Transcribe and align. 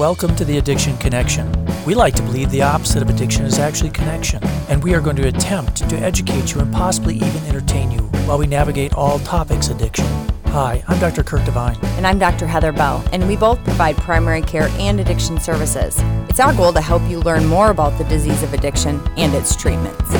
Welcome 0.00 0.34
to 0.36 0.46
the 0.46 0.56
Addiction 0.56 0.96
Connection. 0.96 1.46
We 1.84 1.92
like 1.92 2.14
to 2.14 2.22
believe 2.22 2.50
the 2.50 2.62
opposite 2.62 3.02
of 3.02 3.10
addiction 3.10 3.44
is 3.44 3.58
actually 3.58 3.90
connection, 3.90 4.42
and 4.70 4.82
we 4.82 4.94
are 4.94 5.00
going 5.02 5.16
to 5.16 5.28
attempt 5.28 5.86
to 5.90 5.96
educate 5.98 6.54
you 6.54 6.62
and 6.62 6.72
possibly 6.72 7.16
even 7.16 7.44
entertain 7.44 7.90
you 7.90 8.00
while 8.24 8.38
we 8.38 8.46
navigate 8.46 8.94
all 8.94 9.18
topics 9.18 9.68
addiction. 9.68 10.06
Hi, 10.46 10.82
I'm 10.88 10.98
Dr. 11.00 11.22
Kirk 11.22 11.42
DeVine. 11.42 11.76
And 11.98 12.06
I'm 12.06 12.18
Dr. 12.18 12.46
Heather 12.46 12.72
Bell, 12.72 13.04
and 13.12 13.28
we 13.28 13.36
both 13.36 13.62
provide 13.62 13.94
primary 13.98 14.40
care 14.40 14.68
and 14.78 15.00
addiction 15.00 15.38
services. 15.38 15.98
It's 16.30 16.40
our 16.40 16.54
goal 16.54 16.72
to 16.72 16.80
help 16.80 17.02
you 17.02 17.20
learn 17.20 17.44
more 17.44 17.68
about 17.70 17.98
the 17.98 18.04
disease 18.04 18.42
of 18.42 18.54
addiction 18.54 19.06
and 19.18 19.34
its 19.34 19.54
treatments. 19.54 20.10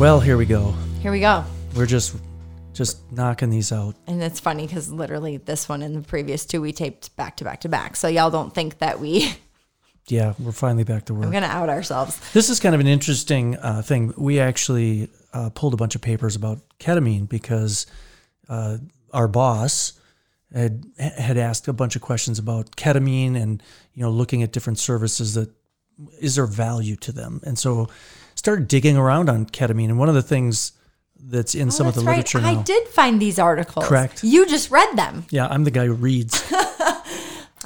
Well, 0.00 0.18
here 0.18 0.38
we 0.38 0.46
go. 0.46 0.74
Here 1.02 1.12
we 1.12 1.20
go. 1.20 1.44
We're 1.76 1.84
just 1.84 2.16
just 2.72 3.10
knocking 3.12 3.50
these 3.50 3.72
out. 3.72 3.96
And 4.06 4.22
it's 4.22 4.40
funny 4.40 4.66
because 4.66 4.90
literally 4.90 5.36
this 5.38 5.68
one 5.68 5.82
and 5.82 5.96
the 5.96 6.02
previous 6.02 6.44
two 6.46 6.60
we 6.60 6.72
taped 6.72 7.14
back 7.16 7.36
to 7.38 7.44
back 7.44 7.60
to 7.62 7.68
back. 7.68 7.96
So 7.96 8.08
y'all 8.08 8.30
don't 8.30 8.54
think 8.54 8.78
that 8.78 9.00
we 9.00 9.32
Yeah, 10.10 10.34
we're 10.40 10.52
finally 10.52 10.84
back 10.84 11.04
to 11.06 11.14
work. 11.14 11.26
we're 11.26 11.32
gonna 11.32 11.46
out 11.46 11.68
ourselves. 11.68 12.18
This 12.32 12.50
is 12.50 12.58
kind 12.58 12.74
of 12.74 12.80
an 12.80 12.86
interesting 12.86 13.56
uh, 13.56 13.82
thing. 13.82 14.12
We 14.16 14.40
actually 14.40 15.08
uh, 15.32 15.50
pulled 15.50 15.74
a 15.74 15.76
bunch 15.76 15.94
of 15.94 16.00
papers 16.00 16.34
about 16.34 16.58
ketamine 16.80 17.28
because 17.28 17.86
uh, 18.48 18.78
our 19.12 19.28
boss 19.28 19.92
had 20.52 20.84
had 20.98 21.36
asked 21.36 21.68
a 21.68 21.72
bunch 21.72 21.94
of 21.94 22.02
questions 22.02 22.38
about 22.38 22.74
ketamine 22.76 23.40
and 23.40 23.62
you 23.94 24.02
know 24.02 24.10
looking 24.10 24.42
at 24.42 24.52
different 24.52 24.78
services 24.78 25.34
that 25.34 25.50
is 26.18 26.34
there 26.34 26.46
value 26.46 26.96
to 26.96 27.12
them, 27.12 27.40
and 27.44 27.58
so 27.58 27.88
started 28.34 28.66
digging 28.66 28.96
around 28.96 29.28
on 29.28 29.46
ketamine. 29.46 29.90
And 29.90 29.98
one 29.98 30.08
of 30.08 30.14
the 30.14 30.22
things 30.22 30.72
that's 31.22 31.54
in 31.54 31.70
some 31.70 31.86
of 31.86 31.94
the 31.94 32.00
Oh, 32.00 32.04
That's 32.04 32.34
literature 32.34 32.40
now. 32.40 32.60
I 32.60 32.62
did 32.62 32.88
find 32.88 33.20
these 33.20 33.38
articles. 33.38 33.86
Correct. 33.86 34.24
You 34.24 34.46
just 34.46 34.70
read 34.70 34.96
them. 34.96 35.24
Yeah, 35.30 35.46
I'm 35.46 35.64
the 35.64 35.70
guy 35.70 35.86
who 35.86 35.94
reads. 35.94 36.42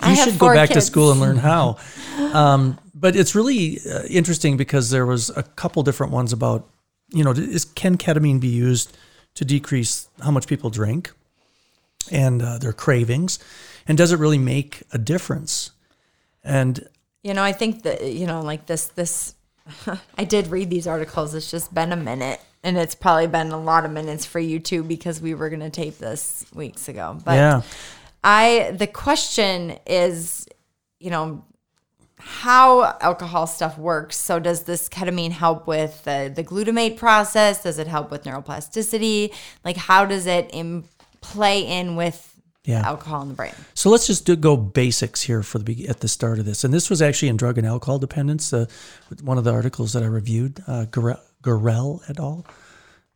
You 0.07 0.17
should 0.17 0.39
go 0.39 0.53
back 0.53 0.71
to 0.71 0.81
school 0.81 1.13
and 1.13 1.21
learn 1.21 1.37
how. 1.53 1.79
Um, 2.19 2.79
but 2.95 3.17
it's 3.17 3.35
really 3.35 3.79
uh, 3.91 4.03
interesting 4.03 4.57
because 4.57 4.91
there 4.91 5.07
was 5.07 5.31
a 5.31 5.43
couple 5.43 5.83
different 5.83 6.13
ones 6.13 6.33
about, 6.33 6.69
you 7.11 7.25
know, 7.25 7.31
is, 7.31 7.65
can 7.65 7.97
ketamine 7.97 8.41
be 8.41 8.49
used 8.49 8.97
to 9.35 9.45
decrease 9.45 10.09
how 10.21 10.31
much 10.31 10.47
people 10.47 10.69
drink 10.69 11.13
and 12.11 12.43
uh, 12.43 12.59
their 12.59 12.73
cravings, 12.73 13.39
and 13.89 13.97
does 13.97 14.13
it 14.13 14.19
really 14.19 14.39
make 14.39 14.83
a 14.93 14.99
difference? 14.99 15.71
And 16.43 16.87
You 17.23 17.33
know, 17.33 17.43
I 17.43 17.53
think 17.53 17.83
that 17.85 18.05
you 18.13 18.27
know, 18.27 18.41
like 18.43 18.67
this 18.67 18.89
this 18.89 19.35
I 20.19 20.25
did 20.25 20.49
read 20.49 20.71
these 20.71 20.87
articles. 20.87 21.35
It's 21.35 21.51
just 21.51 21.73
been 21.73 21.93
a 21.93 21.97
minute. 21.97 22.41
And 22.65 22.77
it's 22.77 22.95
probably 22.95 23.29
been 23.29 23.53
a 23.53 23.61
lot 23.61 23.85
of 23.85 23.93
minutes 23.93 24.25
for 24.25 24.41
you 24.41 24.59
too 24.59 24.83
because 24.83 25.21
we 25.21 25.35
were 25.35 25.51
gonna 25.51 25.71
tape 25.71 25.99
this 25.99 26.47
weeks 26.53 26.89
ago. 26.89 27.19
But 27.25 27.35
yeah, 27.35 27.63
I 28.25 28.75
the 28.77 28.87
question 28.87 29.79
is, 29.87 30.49
you 30.99 31.11
know, 31.11 31.45
how 32.19 32.97
alcohol 33.03 33.47
stuff 33.47 33.77
works. 33.77 34.17
So 34.17 34.39
does 34.41 34.63
this 34.63 34.89
ketamine 34.89 35.33
help 35.33 35.67
with 35.67 36.05
the, 36.05 36.33
the 36.35 36.43
glutamate 36.43 36.97
process? 36.97 37.63
Does 37.63 37.79
it 37.79 37.87
help 37.87 38.11
with 38.11 38.25
neuroplasticity? 38.25 39.35
Like 39.63 39.77
how 39.77 40.07
does 40.07 40.27
it 40.27 40.49
in, 40.51 40.85
play 41.21 41.67
in 41.67 41.97
with 41.97 42.33
Yeah. 42.65 42.81
alcohol 42.87 43.21
in 43.23 43.29
the 43.29 43.35
brain? 43.35 43.53
So 43.75 43.91
let's 43.91 44.07
just 44.07 44.25
do, 44.25 44.37
go 44.37 44.57
basics 44.57 45.21
here 45.21 45.43
for 45.43 45.59
the 45.59 45.87
at 45.87 46.01
the 46.01 46.09
start 46.09 46.39
of 46.39 46.47
this. 46.47 46.65
And 46.65 46.73
this 46.73 46.89
was 46.89 47.03
actually 47.03 47.29
in 47.29 47.37
Drug 47.37 47.59
and 47.59 47.67
Alcohol 47.67 47.99
Dependence, 47.99 48.55
uh, 48.55 48.65
one 49.23 49.37
of 49.37 49.45
the 49.45 49.53
articles 49.53 49.93
that 49.93 50.03
I 50.03 50.07
reviewed, 50.07 50.63
uh, 50.67 50.87
Gurel 51.45 52.01
et 52.09 52.19
al. 52.19 52.45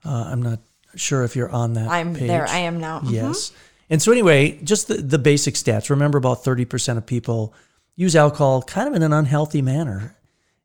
Uh, 0.05 0.11
I'm 0.31 0.43
not 0.43 0.61
sure 0.95 1.25
if 1.25 1.35
you're 1.37 1.51
on 1.51 1.73
that. 1.75 1.89
I'm 1.89 2.15
page. 2.15 2.29
there. 2.29 2.47
I 2.49 2.59
am 2.59 2.79
now. 2.81 3.01
Mhm. 3.01 3.11
Yes. 3.11 3.53
And 3.91 4.01
so 4.03 4.13
anyway, 4.13 4.59
just 4.63 4.89
the, 4.89 4.95
the 4.95 5.19
basic 5.19 5.55
stats. 5.55 5.89
Remember, 5.91 6.19
about 6.19 6.45
30% 6.45 6.99
of 6.99 7.07
people 7.07 7.55
use 7.97 8.15
alcohol 8.15 8.63
kind 8.63 8.87
of 8.89 8.95
in 8.95 9.03
an 9.03 9.13
unhealthy 9.13 9.63
manner, 9.63 10.15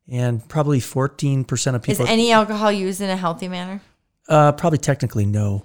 and 0.08 0.46
probably 0.48 0.78
14% 0.80 1.74
of 1.74 1.88
Is 1.88 1.96
people. 1.98 2.06
any 2.06 2.30
alcohol 2.32 2.70
used 2.70 3.00
in 3.00 3.10
a 3.10 3.16
healthy 3.16 3.48
manner? 3.48 3.80
uh, 4.28 4.52
probably 4.52 4.78
technically 4.78 5.26
no. 5.26 5.64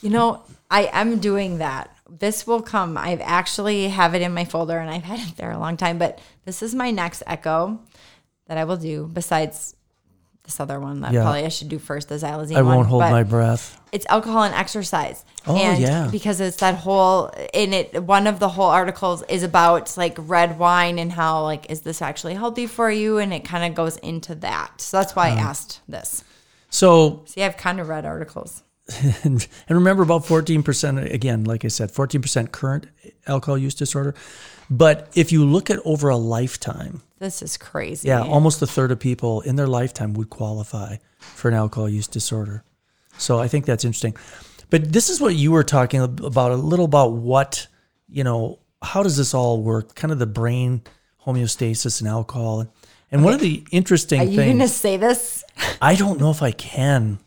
You 0.00 0.10
know, 0.10 0.42
I 0.70 0.90
am 0.92 1.18
doing 1.20 1.58
that. 1.58 1.94
This 2.10 2.46
will 2.48 2.60
come. 2.62 2.98
I've 2.98 3.20
actually 3.20 3.88
have 3.88 4.14
it 4.16 4.22
in 4.22 4.34
my 4.34 4.44
folder 4.44 4.76
and 4.78 4.90
I've 4.90 5.04
had 5.04 5.20
it 5.20 5.36
there 5.36 5.52
a 5.52 5.58
long 5.58 5.76
time, 5.76 5.98
but 5.98 6.18
this 6.44 6.62
is 6.62 6.74
my 6.74 6.90
next 6.90 7.22
echo 7.28 7.78
that 8.48 8.58
I 8.58 8.64
will 8.64 8.76
do 8.76 9.08
besides 9.12 9.76
this 10.44 10.58
other 10.58 10.80
one 10.80 11.00
that 11.02 11.12
Yeah. 11.12 11.22
probably 11.22 11.44
I 11.44 11.48
should 11.48 11.68
do 11.68 11.78
first, 11.78 12.08
the 12.08 12.16
xylazine 12.16 12.56
I 12.56 12.62
won't 12.62 12.88
hold 12.88 13.00
but 13.02 13.10
my 13.12 13.22
breath. 13.22 13.78
It's 13.92 14.06
alcohol 14.08 14.42
and 14.42 14.54
exercise. 14.54 15.24
Oh, 15.46 15.56
and 15.56 15.80
yeah. 15.80 16.08
Because 16.10 16.40
it's 16.40 16.56
that 16.58 16.74
whole 16.76 17.30
in 17.52 17.72
it 17.72 18.02
one 18.02 18.26
of 18.26 18.38
the 18.40 18.48
whole 18.48 18.70
articles 18.70 19.22
is 19.28 19.42
about 19.44 19.96
like 19.96 20.16
red 20.18 20.58
wine 20.58 20.98
and 20.98 21.12
how 21.12 21.42
like 21.44 21.70
is 21.70 21.82
this 21.82 22.02
actually 22.02 22.34
healthy 22.34 22.66
for 22.66 22.90
you? 22.90 23.18
And 23.18 23.32
it 23.32 23.44
kind 23.44 23.64
of 23.64 23.76
goes 23.76 23.96
into 23.98 24.34
that. 24.36 24.80
So 24.80 24.96
that's 24.98 25.14
why 25.14 25.28
I 25.28 25.32
Uh-huh. 25.32 25.48
asked 25.50 25.80
this. 25.88 26.24
So 26.70 27.22
See, 27.26 27.42
I've 27.44 27.56
kind 27.56 27.78
of 27.80 27.88
read 27.88 28.04
articles. 28.04 28.62
and, 29.22 29.46
and 29.68 29.78
remember 29.78 30.02
about 30.02 30.24
14% 30.24 31.12
again 31.14 31.44
like 31.44 31.64
i 31.64 31.68
said 31.68 31.92
14% 31.92 32.50
current 32.50 32.88
alcohol 33.28 33.56
use 33.56 33.76
disorder 33.76 34.12
but 34.78 35.08
if 35.14 35.32
you 35.32 35.44
look 35.44 35.70
at 35.70 35.78
over 35.84 36.08
a 36.08 36.16
lifetime 36.16 37.02
This 37.18 37.42
is 37.42 37.56
crazy. 37.56 38.08
yeah 38.08 38.22
almost 38.22 38.62
a 38.62 38.66
third 38.66 38.90
of 38.90 38.98
people 38.98 39.40
in 39.42 39.56
their 39.56 39.66
lifetime 39.68 40.14
would 40.14 40.30
qualify 40.30 40.96
for 41.18 41.48
an 41.48 41.54
alcohol 41.54 41.88
use 41.88 42.08
disorder. 42.08 42.64
So 43.18 43.38
i 43.38 43.48
think 43.48 43.66
that's 43.66 43.84
interesting. 43.84 44.16
But 44.70 44.90
this 44.92 45.10
is 45.10 45.20
what 45.20 45.34
you 45.34 45.52
were 45.52 45.64
talking 45.64 46.00
about 46.00 46.50
a 46.50 46.56
little 46.56 46.86
about 46.86 47.12
what 47.12 47.66
you 48.08 48.24
know 48.24 48.58
how 48.82 49.02
does 49.02 49.16
this 49.16 49.34
all 49.34 49.62
work? 49.62 49.94
Kind 49.94 50.10
of 50.12 50.18
the 50.18 50.26
brain 50.40 50.80
homeostasis 51.26 52.00
and 52.00 52.08
alcohol. 52.08 52.66
And 53.12 53.22
one 53.24 53.34
of 53.34 53.40
the 53.40 53.62
interesting 53.70 54.20
Are 54.20 54.24
you 54.24 54.36
going 54.36 54.58
to 54.58 54.66
things 54.66 54.74
say 54.74 54.96
this? 54.96 55.44
i 55.82 55.94
don't 55.94 56.18
know 56.18 56.30
if 56.30 56.42
i 56.42 56.50
can 56.52 57.18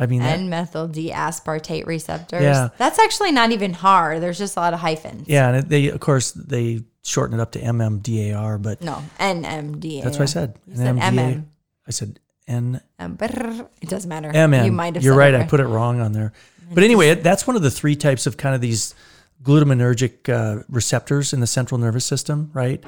i 0.00 0.06
mean 0.06 0.20
that, 0.22 0.38
N-methyl 0.38 0.88
D-aspartate 0.88 1.86
receptors. 1.86 2.42
Yeah. 2.42 2.70
That's 2.78 2.98
actually 2.98 3.32
not 3.32 3.52
even 3.52 3.72
hard. 3.74 4.22
There's 4.22 4.38
just 4.38 4.56
a 4.56 4.60
lot 4.60 4.74
of 4.74 4.80
hyphens. 4.80 5.28
Yeah, 5.28 5.50
and 5.50 5.68
they 5.68 5.88
of 5.88 6.00
course 6.00 6.32
they 6.32 6.82
shorten 7.02 7.38
it 7.38 7.42
up 7.42 7.52
to 7.52 7.60
MMDAR, 7.60 8.60
but 8.60 8.82
No, 8.82 9.02
NMDA. 9.18 10.02
that's 10.02 10.16
what 10.18 10.22
I 10.22 10.26
said. 10.26 10.54
You 10.66 10.76
said 10.76 10.96
MM. 10.96 11.44
I 11.86 11.90
said 11.90 12.18
N 12.48 12.80
Um, 12.98 13.16
it 13.20 13.88
doesn't 13.88 14.08
matter. 14.08 14.30
MN. 14.32 14.64
You 14.64 14.72
might 14.72 14.94
have 14.94 15.04
You're 15.04 15.14
right. 15.14 15.34
I 15.34 15.44
put 15.44 15.60
it 15.60 15.66
wrong 15.66 16.00
on 16.00 16.12
there. 16.12 16.32
But 16.72 16.84
anyway, 16.84 17.14
that's 17.14 17.46
one 17.46 17.56
of 17.56 17.62
the 17.62 17.70
three 17.70 17.96
types 17.96 18.26
of 18.26 18.36
kind 18.36 18.54
of 18.54 18.60
these 18.60 18.94
glutaminergic 19.42 20.28
uh, 20.28 20.62
receptors 20.68 21.32
in 21.32 21.40
the 21.40 21.46
central 21.46 21.78
nervous 21.78 22.04
system, 22.04 22.50
right? 22.54 22.82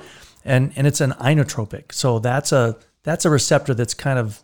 And 0.44 0.72
and 0.76 0.86
it's 0.86 1.00
an 1.00 1.12
inotropic. 1.12 1.92
So 1.92 2.18
that's 2.18 2.52
a 2.52 2.76
that's 3.02 3.24
a 3.24 3.30
receptor 3.30 3.74
that's 3.74 3.94
kind 3.94 4.18
of 4.18 4.42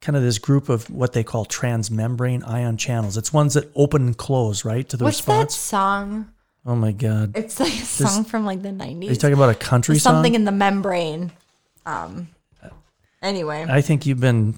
kind 0.00 0.16
of 0.16 0.22
this 0.22 0.38
group 0.38 0.68
of 0.68 0.88
what 0.90 1.12
they 1.12 1.24
call 1.24 1.44
transmembrane 1.46 2.46
ion 2.48 2.76
channels. 2.76 3.16
It's 3.16 3.32
ones 3.32 3.54
that 3.54 3.70
open 3.74 4.06
and 4.06 4.16
close, 4.16 4.64
right, 4.64 4.88
to 4.88 4.96
the 4.96 5.04
What's 5.04 5.20
that 5.22 5.32
response. 5.32 5.56
song? 5.56 6.32
Oh 6.64 6.74
my 6.74 6.92
god. 6.92 7.36
It's 7.36 7.60
like 7.60 7.72
a 7.72 7.76
song 7.76 8.24
from 8.24 8.44
like 8.44 8.62
the 8.62 8.70
90s. 8.70 9.08
Are 9.08 9.10
you 9.12 9.16
talking 9.16 9.34
about 9.34 9.50
a 9.50 9.54
country 9.54 9.94
There's 9.94 10.02
song? 10.02 10.14
something 10.14 10.34
in 10.34 10.44
the 10.44 10.52
membrane. 10.52 11.32
Um. 11.84 12.28
Anyway, 13.22 13.64
I 13.68 13.80
think 13.80 14.06
you've 14.06 14.20
been 14.20 14.54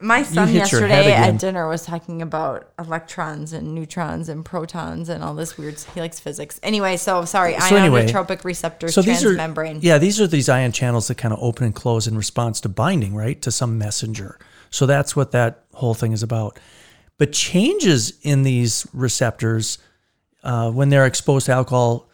my 0.00 0.22
son 0.22 0.46
hit 0.46 0.70
your 0.70 0.86
head 0.86 1.06
yesterday 1.06 1.12
at 1.12 1.40
dinner 1.40 1.68
was 1.68 1.84
talking 1.84 2.22
about 2.22 2.70
electrons 2.78 3.52
and 3.52 3.74
neutrons 3.74 4.28
and 4.28 4.44
protons 4.44 5.08
and 5.08 5.24
all 5.24 5.34
this 5.34 5.58
weird. 5.58 5.78
He 5.94 6.00
likes 6.00 6.20
physics. 6.20 6.60
Anyway, 6.62 6.96
so 6.96 7.24
sorry. 7.24 7.58
So 7.58 7.74
anyway, 7.74 8.06
ionotropic 8.06 8.44
receptors, 8.44 8.94
so 8.94 9.02
these 9.02 9.24
are 9.24 9.34
transmembrane. 9.34 9.80
yeah 9.82 9.98
these 9.98 10.20
are 10.20 10.28
these 10.28 10.48
ion 10.48 10.70
channels 10.70 11.08
that 11.08 11.16
kind 11.16 11.34
of 11.34 11.40
open 11.42 11.64
and 11.64 11.74
close 11.74 12.06
in 12.06 12.16
response 12.16 12.60
to 12.60 12.68
binding 12.68 13.14
right 13.14 13.42
to 13.42 13.50
some 13.50 13.76
messenger 13.76 14.38
so 14.70 14.86
that's 14.86 15.14
what 15.14 15.32
that 15.32 15.64
whole 15.74 15.94
thing 15.94 16.12
is 16.12 16.22
about 16.22 16.58
but 17.16 17.32
changes 17.32 18.18
in 18.22 18.42
these 18.42 18.86
receptors 18.92 19.78
uh, 20.44 20.70
when 20.70 20.88
they're 20.88 21.06
exposed 21.06 21.46
to 21.46 21.52
alcohol 21.52 22.08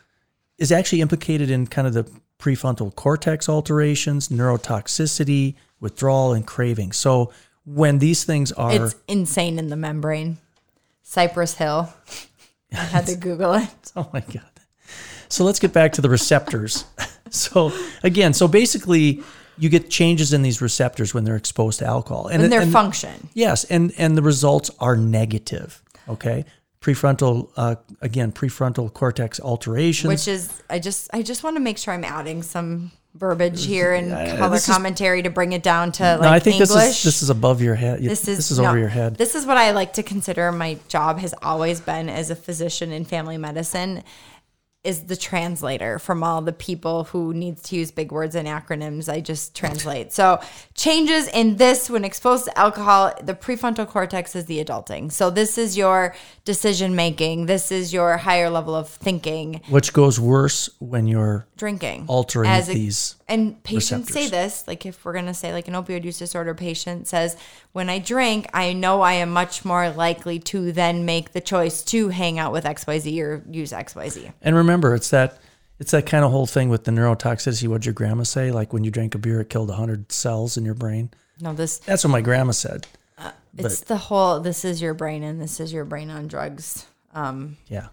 is 0.58 0.72
actually 0.72 1.00
implicated 1.00 1.50
in 1.50 1.66
kind 1.66 1.86
of 1.86 1.94
the 1.94 2.10
prefrontal 2.38 2.94
cortex 2.94 3.48
alterations 3.48 4.28
neurotoxicity 4.28 5.54
withdrawal 5.80 6.32
and 6.32 6.46
craving 6.46 6.92
so 6.92 7.32
when 7.64 7.98
these 7.98 8.24
things 8.24 8.52
are 8.52 8.86
It's 8.86 8.94
insane 9.08 9.58
in 9.58 9.68
the 9.68 9.76
membrane. 9.76 10.38
Cypress 11.02 11.54
Hill. 11.54 11.92
I 12.72 12.76
had 12.76 13.06
to 13.06 13.16
Google 13.16 13.54
it. 13.54 13.68
Oh 13.96 14.10
my 14.12 14.20
god. 14.20 14.42
So 15.28 15.44
let's 15.44 15.60
get 15.60 15.72
back 15.72 15.92
to 15.92 16.00
the 16.00 16.08
receptors. 16.08 16.84
so 17.30 17.72
again, 18.02 18.34
so 18.34 18.48
basically 18.48 19.22
you 19.58 19.68
get 19.68 19.90
changes 19.90 20.32
in 20.32 20.42
these 20.42 20.60
receptors 20.60 21.14
when 21.14 21.24
they're 21.24 21.36
exposed 21.36 21.78
to 21.80 21.86
alcohol. 21.86 22.28
And 22.28 22.50
their 22.52 22.62
and- 22.62 22.72
function. 22.72 23.28
Yes, 23.34 23.64
and 23.64 23.92
and 23.98 24.16
the 24.16 24.22
results 24.22 24.70
are 24.80 24.96
negative, 24.96 25.82
okay? 26.08 26.44
Prefrontal 26.80 27.50
uh, 27.56 27.76
again, 28.02 28.30
prefrontal 28.32 28.92
cortex 28.92 29.40
alterations. 29.40 30.08
Which 30.08 30.28
is 30.28 30.62
I 30.68 30.78
just 30.78 31.08
I 31.14 31.22
just 31.22 31.42
want 31.42 31.56
to 31.56 31.60
make 31.60 31.78
sure 31.78 31.94
I'm 31.94 32.04
adding 32.04 32.42
some 32.42 32.92
verbiage 33.14 33.64
here 33.64 33.94
and 33.94 34.10
color 34.36 34.50
this 34.50 34.68
is- 34.68 34.74
commentary 34.74 35.22
to 35.22 35.30
bring 35.30 35.52
it 35.52 35.62
down 35.62 35.92
to 35.92 36.02
like 36.02 36.20
no, 36.20 36.28
I 36.28 36.40
think 36.40 36.54
English. 36.54 36.68
this 36.70 36.98
is 36.98 37.02
this 37.04 37.22
is 37.22 37.30
above 37.30 37.62
your 37.62 37.76
head. 37.76 38.02
this 38.02 38.26
is 38.28 38.36
this 38.36 38.50
is 38.50 38.58
no, 38.58 38.66
over 38.66 38.78
your 38.78 38.88
head. 38.88 39.16
This 39.16 39.34
is 39.34 39.46
what 39.46 39.56
I 39.56 39.70
like 39.70 39.94
to 39.94 40.02
consider 40.02 40.50
my 40.52 40.76
job 40.88 41.18
has 41.20 41.32
always 41.40 41.80
been 41.80 42.08
as 42.08 42.30
a 42.30 42.36
physician 42.36 42.92
in 42.92 43.04
family 43.04 43.38
medicine. 43.38 44.02
Is 44.84 45.04
the 45.04 45.16
translator 45.16 45.98
from 45.98 46.22
all 46.22 46.42
the 46.42 46.52
people 46.52 47.04
who 47.04 47.32
needs 47.32 47.62
to 47.62 47.76
use 47.76 47.90
big 47.90 48.12
words 48.12 48.34
and 48.34 48.46
acronyms. 48.46 49.10
I 49.10 49.20
just 49.20 49.56
translate. 49.56 50.12
So 50.12 50.40
changes 50.74 51.26
in 51.28 51.56
this 51.56 51.88
when 51.88 52.04
exposed 52.04 52.44
to 52.44 52.58
alcohol, 52.58 53.12
the 53.22 53.34
prefrontal 53.34 53.88
cortex 53.88 54.36
is 54.36 54.44
the 54.44 54.62
adulting. 54.62 55.10
So 55.10 55.30
this 55.30 55.56
is 55.56 55.76
your 55.76 56.14
decision 56.44 56.94
making. 56.94 57.46
This 57.46 57.72
is 57.72 57.92
your 57.92 58.18
higher 58.18 58.50
level 58.50 58.74
of 58.74 58.88
thinking. 58.88 59.62
Which 59.70 59.94
goes 59.94 60.20
worse 60.20 60.68
when 60.78 61.06
you're 61.06 61.46
drinking. 61.56 62.04
Altering 62.06 62.50
As 62.50 62.66
these 62.66 63.16
and 63.26 63.62
patients 63.62 64.12
say 64.12 64.28
this, 64.28 64.66
like 64.66 64.84
if 64.84 65.04
we're 65.04 65.14
gonna 65.14 65.34
say 65.34 65.52
like 65.52 65.68
an 65.68 65.74
opioid 65.74 66.04
use 66.04 66.18
disorder 66.18 66.54
patient 66.54 67.08
says, 67.08 67.36
when 67.72 67.88
I 67.88 67.98
drink, 67.98 68.48
I 68.52 68.72
know 68.72 69.00
I 69.00 69.14
am 69.14 69.30
much 69.30 69.64
more 69.64 69.90
likely 69.90 70.38
to 70.40 70.72
then 70.72 71.04
make 71.04 71.32
the 71.32 71.40
choice 71.40 71.82
to 71.84 72.08
hang 72.08 72.38
out 72.38 72.52
with 72.52 72.64
XYZ 72.64 73.20
or 73.22 73.42
use 73.50 73.72
XYZ. 73.72 74.32
And 74.42 74.54
remember, 74.54 74.94
it's 74.94 75.10
that 75.10 75.38
it's 75.78 75.90
that 75.90 76.06
kind 76.06 76.24
of 76.24 76.30
whole 76.30 76.46
thing 76.46 76.68
with 76.68 76.84
the 76.84 76.90
neurotoxicity. 76.92 77.66
What'd 77.66 77.86
your 77.86 77.94
grandma 77.94 78.22
say? 78.22 78.52
Like 78.52 78.72
when 78.72 78.84
you 78.84 78.90
drank 78.90 79.14
a 79.14 79.18
beer, 79.18 79.40
it 79.40 79.48
killed 79.48 79.70
hundred 79.70 80.12
cells 80.12 80.56
in 80.56 80.64
your 80.64 80.74
brain. 80.74 81.10
No, 81.40 81.52
this 81.52 81.78
That's 81.78 82.04
what 82.04 82.10
my 82.10 82.20
grandma 82.20 82.52
said. 82.52 82.86
it's 83.56 83.80
the 83.80 83.96
whole 83.96 84.40
this 84.40 84.64
is 84.64 84.82
your 84.82 84.94
brain 84.94 85.22
and 85.22 85.40
this 85.40 85.60
is 85.60 85.72
your 85.72 85.84
brain 85.84 86.10
on 86.10 86.28
drugs. 86.28 86.86
Um 87.14 87.56
Yeah. 87.68 87.88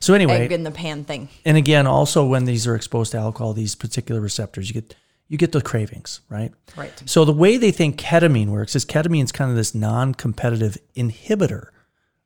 So 0.00 0.14
anyway, 0.14 0.44
egg 0.44 0.52
in 0.52 0.64
the 0.64 0.70
pan 0.70 1.04
thing. 1.04 1.28
and 1.44 1.56
again, 1.56 1.86
also 1.86 2.24
when 2.24 2.44
these 2.44 2.66
are 2.66 2.74
exposed 2.74 3.12
to 3.12 3.18
alcohol, 3.18 3.52
these 3.52 3.74
particular 3.74 4.20
receptors, 4.20 4.68
you 4.68 4.74
get 4.74 4.94
you 5.28 5.36
get 5.36 5.52
the 5.52 5.60
cravings, 5.60 6.20
right? 6.30 6.52
Right. 6.76 7.02
So 7.04 7.24
the 7.24 7.32
way 7.32 7.58
they 7.58 7.70
think 7.70 7.98
ketamine 7.98 8.48
works 8.48 8.74
is 8.74 8.84
ketamine 8.86 9.24
is 9.24 9.32
kind 9.32 9.50
of 9.50 9.56
this 9.56 9.74
non-competitive 9.74 10.78
inhibitor 10.96 11.68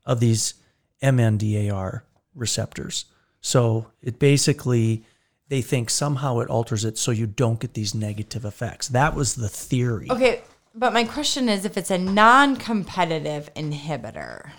of 0.06 0.20
these 0.20 0.54
MNDAR 1.02 2.02
receptors. 2.34 3.06
So 3.40 3.88
it 4.02 4.18
basically 4.18 5.04
they 5.48 5.62
think 5.62 5.90
somehow 5.90 6.38
it 6.38 6.48
alters 6.48 6.84
it 6.84 6.96
so 6.96 7.10
you 7.10 7.26
don't 7.26 7.60
get 7.60 7.74
these 7.74 7.94
negative 7.94 8.44
effects. 8.44 8.88
That 8.88 9.14
was 9.14 9.34
the 9.34 9.48
theory. 9.48 10.10
Okay, 10.10 10.42
but 10.74 10.92
my 10.92 11.04
question 11.04 11.48
is 11.48 11.64
if 11.64 11.76
it's 11.76 11.90
a 11.90 11.98
non-competitive 11.98 13.52
inhibitor 13.54 14.52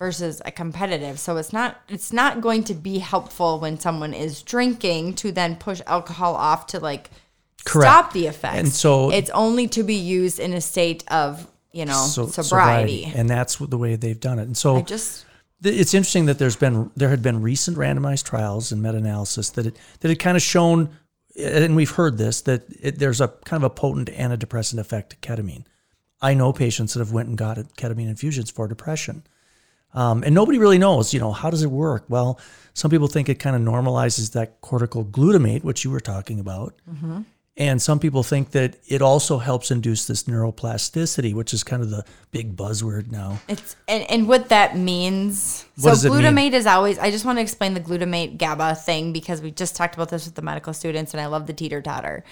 versus 0.00 0.40
a 0.46 0.50
competitive. 0.50 1.20
So 1.20 1.36
it's 1.36 1.52
not 1.52 1.76
it's 1.88 2.12
not 2.12 2.40
going 2.40 2.64
to 2.64 2.74
be 2.74 2.98
helpful 2.98 3.60
when 3.60 3.78
someone 3.78 4.14
is 4.14 4.42
drinking 4.42 5.14
to 5.16 5.30
then 5.30 5.54
push 5.56 5.80
alcohol 5.86 6.34
off 6.34 6.66
to 6.68 6.80
like 6.80 7.10
Correct. 7.66 7.86
stop 7.92 8.12
the 8.14 8.26
effects. 8.26 8.58
And 8.58 8.72
so- 8.72 9.10
it's 9.12 9.30
only 9.30 9.68
to 9.68 9.82
be 9.84 9.94
used 9.94 10.40
in 10.40 10.54
a 10.54 10.60
state 10.62 11.04
of, 11.08 11.46
you 11.72 11.84
know, 11.84 12.06
So- 12.06 12.26
sobriety. 12.28 13.12
and 13.14 13.28
that's 13.28 13.56
the 13.56 13.76
way 13.76 13.94
they've 13.96 14.18
done 14.18 14.38
it. 14.38 14.44
And 14.44 14.56
so 14.56 14.78
I 14.78 14.80
just 14.82 15.26
it's 15.62 15.92
interesting 15.92 16.24
that 16.24 16.38
there's 16.38 16.56
been 16.56 16.90
there 16.96 17.10
had 17.10 17.20
been 17.22 17.42
recent 17.42 17.76
randomized 17.76 18.24
trials 18.24 18.72
and 18.72 18.82
meta-analysis 18.82 19.50
that 19.50 19.66
it 19.66 19.76
that 20.00 20.08
had 20.08 20.18
kind 20.18 20.36
of 20.38 20.42
shown 20.42 20.88
and 21.38 21.76
we've 21.76 21.90
heard 21.90 22.16
this 22.16 22.40
that 22.42 22.62
it, 22.80 22.98
there's 22.98 23.20
a 23.20 23.28
kind 23.44 23.62
of 23.62 23.70
a 23.70 23.74
potent 23.74 24.08
antidepressant 24.08 24.78
effect 24.78 25.10
to 25.10 25.16
ketamine. 25.16 25.64
I 26.22 26.32
know 26.32 26.54
patients 26.54 26.94
that 26.94 27.00
have 27.00 27.12
went 27.12 27.28
and 27.28 27.36
got 27.36 27.58
ketamine 27.76 28.08
infusions 28.08 28.50
for 28.50 28.66
depression. 28.66 29.24
Um, 29.92 30.22
and 30.22 30.34
nobody 30.34 30.58
really 30.58 30.78
knows, 30.78 31.12
you 31.12 31.20
know, 31.20 31.32
how 31.32 31.50
does 31.50 31.62
it 31.62 31.70
work? 31.70 32.04
Well, 32.08 32.38
some 32.74 32.90
people 32.90 33.08
think 33.08 33.28
it 33.28 33.36
kind 33.36 33.56
of 33.56 33.62
normalizes 33.62 34.32
that 34.32 34.60
cortical 34.60 35.04
glutamate, 35.04 35.64
which 35.64 35.84
you 35.84 35.90
were 35.90 36.00
talking 36.00 36.38
about. 36.38 36.74
And 37.56 37.82
some 37.82 37.98
people 37.98 38.22
think 38.22 38.52
that 38.52 38.76
it 38.86 39.02
also 39.02 39.36
helps 39.36 39.70
induce 39.70 40.06
this 40.06 40.22
neuroplasticity, 40.22 41.34
which 41.34 41.52
is 41.52 41.62
kind 41.62 41.82
of 41.82 41.90
the 41.90 42.04
big 42.30 42.56
buzzword 42.56 43.10
now. 43.10 43.38
It's 43.48 43.76
and, 43.86 44.08
and 44.10 44.28
what 44.28 44.48
that 44.48 44.78
means. 44.78 45.66
What 45.76 45.96
so 45.96 46.06
it 46.06 46.10
mean? 46.10 46.22
glutamate 46.22 46.52
is 46.52 46.64
always. 46.64 46.98
I 46.98 47.10
just 47.10 47.26
want 47.26 47.36
to 47.36 47.42
explain 47.42 47.74
the 47.74 47.80
glutamate 47.80 48.38
GABA 48.38 48.76
thing 48.76 49.12
because 49.12 49.42
we 49.42 49.50
just 49.50 49.76
talked 49.76 49.94
about 49.94 50.08
this 50.08 50.24
with 50.24 50.36
the 50.36 50.42
medical 50.42 50.72
students, 50.72 51.12
and 51.12 51.20
I 51.20 51.26
love 51.26 51.46
the 51.46 51.52
teeter 51.52 51.82
totter. 51.82 52.24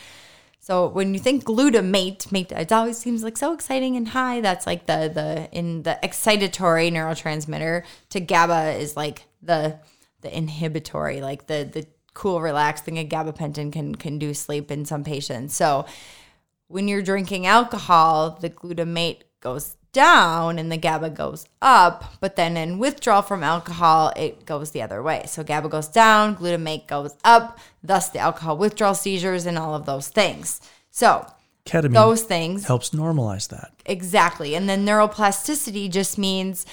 So 0.68 0.86
when 0.86 1.14
you 1.14 1.18
think 1.18 1.44
glutamate, 1.44 2.30
mate, 2.30 2.52
it 2.52 2.72
always 2.72 2.98
seems 2.98 3.22
like 3.22 3.38
so 3.38 3.54
exciting 3.54 3.96
and 3.96 4.06
high. 4.06 4.42
That's 4.42 4.66
like 4.66 4.84
the 4.84 5.10
the 5.12 5.48
in 5.50 5.82
the 5.82 5.98
excitatory 6.02 6.92
neurotransmitter. 6.92 7.84
To 8.10 8.20
GABA 8.20 8.72
is 8.72 8.94
like 8.94 9.24
the 9.40 9.78
the 10.20 10.36
inhibitory, 10.36 11.22
like 11.22 11.46
the 11.46 11.66
the 11.72 11.86
cool, 12.12 12.42
relaxed 12.42 12.84
thing 12.84 12.98
a 12.98 13.04
gabapentin 13.06 13.72
can 13.72 13.94
can 13.94 14.18
do 14.18 14.34
sleep 14.34 14.70
in 14.70 14.84
some 14.84 15.04
patients. 15.04 15.56
So 15.56 15.86
when 16.66 16.86
you're 16.86 17.00
drinking 17.00 17.46
alcohol, 17.46 18.36
the 18.38 18.50
glutamate 18.50 19.22
goes 19.40 19.78
down 19.98 20.60
and 20.60 20.70
the 20.70 20.76
GABA 20.76 21.10
goes 21.10 21.44
up. 21.60 22.04
But 22.20 22.36
then 22.36 22.56
in 22.56 22.78
withdrawal 22.78 23.22
from 23.22 23.42
alcohol, 23.42 24.12
it 24.14 24.46
goes 24.46 24.70
the 24.70 24.80
other 24.80 25.02
way. 25.02 25.24
So 25.26 25.42
GABA 25.42 25.68
goes 25.68 25.88
down, 25.88 26.36
glutamate 26.36 26.86
goes 26.86 27.16
up, 27.24 27.58
thus 27.82 28.08
the 28.10 28.20
alcohol 28.20 28.56
withdrawal 28.56 28.94
seizures 28.94 29.44
and 29.44 29.58
all 29.58 29.74
of 29.74 29.86
those 29.86 30.08
things. 30.08 30.60
So 30.92 31.26
Ketamine 31.66 31.94
those 31.94 32.22
things 32.22 32.64
helps 32.64 32.90
normalize 32.90 33.48
that. 33.48 33.72
Exactly. 33.86 34.54
And 34.54 34.68
then 34.68 34.86
neuroplasticity 34.86 35.90
just 35.90 36.16
means, 36.16 36.64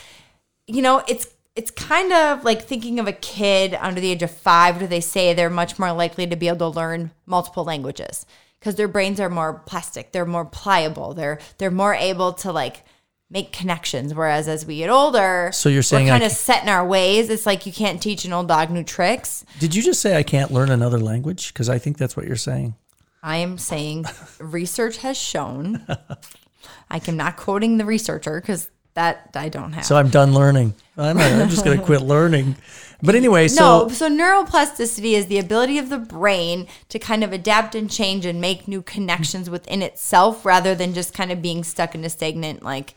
you 0.68 0.83
know, 0.83 1.04
it's 1.07 1.27
it's 1.56 1.72
kind 1.72 2.13
of 2.13 2.44
like 2.44 2.62
thinking 2.62 3.00
of 3.00 3.07
a 3.07 3.13
kid 3.13 3.74
under 3.80 4.00
the 4.00 4.12
age 4.12 4.22
of 4.22 4.30
five, 4.30 4.77
where 4.77 4.88
they 4.88 5.01
say 5.01 5.33
they're 5.33 5.50
much 5.50 5.80
more 5.80 5.94
likely 5.94 6.27
to 6.27 6.36
be 6.36 6.48
able 6.48 6.72
to 6.72 6.80
learn 6.80 7.10
multiple 7.25 7.63
languages 7.63 8.25
because 8.60 8.75
their 8.75 8.88
brains 8.88 9.19
are 9.19 9.30
more 9.30 9.63
plastic, 9.66 10.12
they're 10.12 10.25
more 10.25 10.45
pliable, 10.45 11.16
they're 11.16 11.39
they're 11.57 11.72
more 11.72 11.95
able 11.95 12.33
to 12.33 12.51
like 12.51 12.83
make 13.30 13.51
connections. 13.51 14.13
Whereas 14.13 14.48
as 14.48 14.66
we 14.66 14.77
get 14.77 14.89
older, 14.89 15.50
So 15.54 15.69
you're 15.69 15.83
saying 15.83 16.07
kind 16.07 16.24
of 16.24 16.31
set 16.31 16.63
in 16.63 16.69
our 16.69 16.86
ways. 16.86 17.30
It's 17.30 17.45
like 17.45 17.66
you 17.66 17.74
can't 17.74 18.01
teach 18.01 18.25
an 18.25 18.33
old 18.33 18.48
dog 18.48 18.69
new 18.69 18.83
tricks. 18.83 19.45
Did 19.60 19.75
you 19.75 19.81
just 19.81 20.01
say 20.01 20.16
I 20.16 20.24
can't 20.24 20.51
learn 20.51 20.69
another 20.69 21.00
language? 21.00 21.54
Because 21.54 21.69
I 21.69 21.80
think 21.80 21.98
that's 21.98 22.16
what 22.16 22.27
you're 22.27 22.36
saying. 22.36 22.75
I 23.24 23.38
am 23.38 23.57
saying 23.57 24.06
research 24.39 24.98
has 24.98 25.18
shown. 25.18 25.86
I 26.89 27.01
am 27.07 27.18
not 27.18 27.38
quoting 27.38 27.77
the 27.77 27.86
researcher 27.86 28.39
because 28.39 28.69
that 28.94 29.31
I 29.36 29.50
don't 29.50 29.74
have. 29.74 29.86
So 29.86 29.98
I'm 29.98 30.10
done 30.10 30.33
learning. 30.33 30.74
I'm, 30.98 31.18
I'm 31.18 31.50
just 31.50 31.66
going 31.66 31.77
to 31.77 31.83
quit 31.83 32.01
learning. 32.01 32.56
But 33.04 33.16
anyway, 33.16 33.50
so 33.50 33.88
no, 33.88 33.89
so 33.89 34.10
neuroplasticity 34.10 35.13
is 35.13 35.27
the 35.27 35.38
ability 35.38 35.77
of 35.77 35.89
the 35.89 35.98
brain 35.98 36.68
to 36.89 36.98
kind 36.98 37.24
of 37.24 37.33
adapt 37.33 37.75
and 37.75 37.92
change 37.92 38.25
and 38.25 38.39
make 38.39 38.68
new 38.68 38.81
connections 38.81 39.50
within 39.50 39.81
itself 39.81 40.46
rather 40.46 40.74
than 40.74 40.94
just 40.94 41.13
kind 41.13 41.32
of 41.32 41.41
being 41.41 41.63
stuck 41.65 41.94
in 41.94 42.05
a 42.05 42.10
stagnant 42.10 42.63
like 42.63 42.94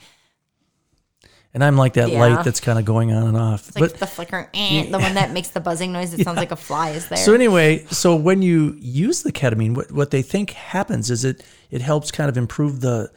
and 1.54 1.64
I'm 1.64 1.76
like 1.76 1.94
that 1.94 2.10
Yeah. 2.10 2.20
light 2.20 2.44
that's 2.44 2.60
kind 2.60 2.78
of 2.78 2.84
going 2.84 3.12
on 3.12 3.26
and 3.28 3.36
off. 3.36 3.68
it's 3.68 3.76
like 3.80 3.90
but 3.92 4.00
the 4.00 4.06
flickering 4.06 4.46
eh, 4.54 4.90
the 4.90 4.98
one 4.98 5.14
that 5.14 5.32
makes 5.32 5.48
the 5.48 5.60
buzzing 5.60 5.92
noise 5.92 6.12
it 6.14 6.22
sounds 6.24 6.36
like 6.36 6.50
a 6.52 6.56
fly 6.56 6.90
is 6.90 7.08
there. 7.08 7.18
so 7.18 7.32
anyway, 7.34 7.84
so 7.86 8.14
when 8.16 8.42
you 8.42 8.76
use 8.78 9.22
the 9.22 9.32
ketamine, 9.32 9.74
what, 9.74 9.90
what 9.92 10.10
they 10.10 10.22
think 10.22 10.50
happens 10.50 11.10
is 11.10 11.24
it 11.24 11.44
it 11.70 11.80
helps 11.80 12.10
kind 12.10 12.28
of 12.28 12.36
improve 12.36 12.80
the 12.80 13.10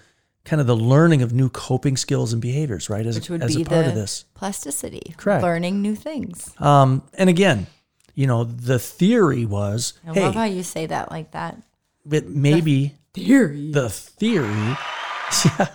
kind 0.43 0.59
of 0.59 0.65
the 0.65 0.75
learning 0.75 1.21
of 1.21 1.31
new 1.33 1.49
coping 1.49 1.95
skills 1.95 2.33
and 2.33 2.41
behaviors, 2.41 2.89
right? 2.89 3.05
As, 3.05 3.15
which 3.15 3.29
would 3.29 3.43
as 3.43 3.55
be 3.55 3.61
a 3.61 3.65
part 3.65 3.83
the 3.85 3.89
of 3.89 3.95
this. 3.95 4.25
plasticity. 4.33 5.13
Correct. 5.17 5.43
Learning 5.43 5.81
new 5.83 5.95
things. 5.95 6.51
Um, 6.57 7.03
and 7.13 7.29
again, 7.29 7.67
you 8.15 8.25
know, 8.25 8.43
the 8.43 8.79
theory 8.79 9.45
was, 9.45 9.93
I 10.07 10.13
hey, 10.13 10.21
love 10.25 10.33
how 10.35 10.45
you 10.45 10.63
say 10.63 10.87
that 10.87 11.11
like 11.11 11.31
that. 11.31 11.61
but 12.05 12.27
maybe 12.27 12.95
Theory. 13.13 13.71
the 13.71 13.89
theory 13.89 14.47
yeah, 15.45 15.67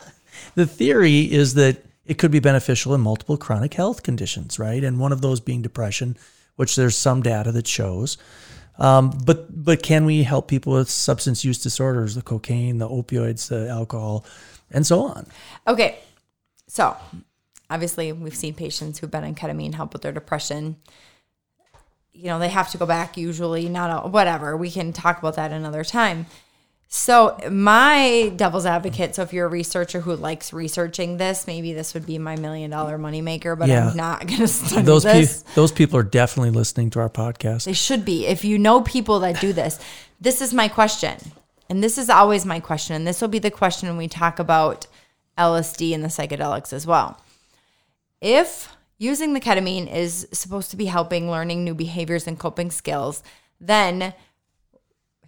the 0.56 0.66
theory 0.66 1.20
is 1.32 1.54
that 1.54 1.84
it 2.06 2.18
could 2.18 2.30
be 2.30 2.40
beneficial 2.40 2.94
in 2.94 3.00
multiple 3.00 3.36
chronic 3.36 3.74
health 3.74 4.02
conditions 4.02 4.58
right 4.58 4.84
and 4.84 4.98
one 4.98 5.12
of 5.12 5.20
those 5.20 5.40
being 5.40 5.62
depression 5.62 6.16
which 6.56 6.76
there's 6.76 6.96
some 6.96 7.22
data 7.22 7.52
that 7.52 7.66
shows 7.66 8.16
um, 8.78 9.10
but 9.24 9.64
but 9.64 9.82
can 9.82 10.04
we 10.04 10.22
help 10.22 10.48
people 10.48 10.74
with 10.74 10.90
substance 10.90 11.44
use 11.44 11.62
disorders 11.62 12.14
the 12.14 12.22
cocaine 12.22 12.78
the 12.78 12.88
opioids 12.88 13.48
the 13.48 13.68
alcohol 13.68 14.24
and 14.70 14.86
so 14.86 15.02
on 15.02 15.26
Okay. 15.66 15.98
So, 16.68 16.96
obviously, 17.70 18.12
we've 18.12 18.34
seen 18.34 18.54
patients 18.54 18.98
who've 18.98 19.10
been 19.10 19.24
on 19.24 19.34
ketamine 19.34 19.74
help 19.74 19.92
with 19.92 20.02
their 20.02 20.12
depression. 20.12 20.76
You 22.12 22.26
know, 22.26 22.38
they 22.38 22.48
have 22.48 22.70
to 22.70 22.78
go 22.78 22.86
back 22.86 23.16
usually, 23.16 23.68
not 23.68 24.06
a, 24.06 24.08
whatever. 24.08 24.56
We 24.56 24.70
can 24.70 24.92
talk 24.92 25.18
about 25.18 25.36
that 25.36 25.52
another 25.52 25.84
time. 25.84 26.26
So, 26.88 27.36
my 27.50 28.32
devil's 28.36 28.64
advocate. 28.64 29.14
So, 29.16 29.22
if 29.22 29.32
you're 29.32 29.46
a 29.46 29.50
researcher 29.50 30.00
who 30.00 30.14
likes 30.14 30.52
researching 30.52 31.16
this, 31.16 31.46
maybe 31.46 31.72
this 31.72 31.94
would 31.94 32.06
be 32.06 32.16
my 32.18 32.36
million 32.36 32.70
dollar 32.70 32.96
moneymaker, 32.96 33.58
but 33.58 33.68
Yeah. 33.68 33.90
I'm 33.90 33.96
not 33.96 34.26
going 34.26 34.38
to 34.46 34.48
study 34.48 34.82
those 34.82 35.02
this. 35.02 35.42
pe- 35.42 35.54
those 35.54 35.72
people 35.72 35.98
are 35.98 36.04
definitely 36.04 36.50
listening 36.50 36.90
to 36.90 37.00
our 37.00 37.10
podcast 37.10 37.64
They 37.64 37.72
should 37.72 38.04
be. 38.04 38.26
If 38.26 38.44
you 38.44 38.56
know 38.58 38.82
people 38.82 39.18
that 39.20 39.40
do 39.40 39.52
this, 39.52 39.80
this 40.20 40.40
is 40.40 40.54
my 40.54 40.68
question. 40.68 41.16
And 41.68 41.82
this 41.82 41.98
is 41.98 42.08
always 42.08 42.46
my 42.46 42.60
question. 42.60 42.94
And 42.94 43.06
this 43.06 43.20
will 43.20 43.28
be 43.28 43.40
the 43.40 43.50
question 43.50 43.88
when 43.88 43.98
we 43.98 44.06
talk 44.06 44.38
about 44.38 44.86
LSD 45.36 45.92
and 45.92 46.04
the 46.04 46.08
psychedelics 46.08 46.72
as 46.72 46.86
well. 46.86 47.20
If 48.20 48.74
using 48.98 49.32
the 49.34 49.40
ketamine 49.40 49.92
is 49.92 50.28
supposed 50.32 50.70
to 50.70 50.76
be 50.76 50.86
helping 50.86 51.28
learning 51.30 51.64
new 51.64 51.74
behaviors 51.74 52.28
and 52.28 52.38
coping 52.38 52.70
skills, 52.70 53.22
then 53.60 54.14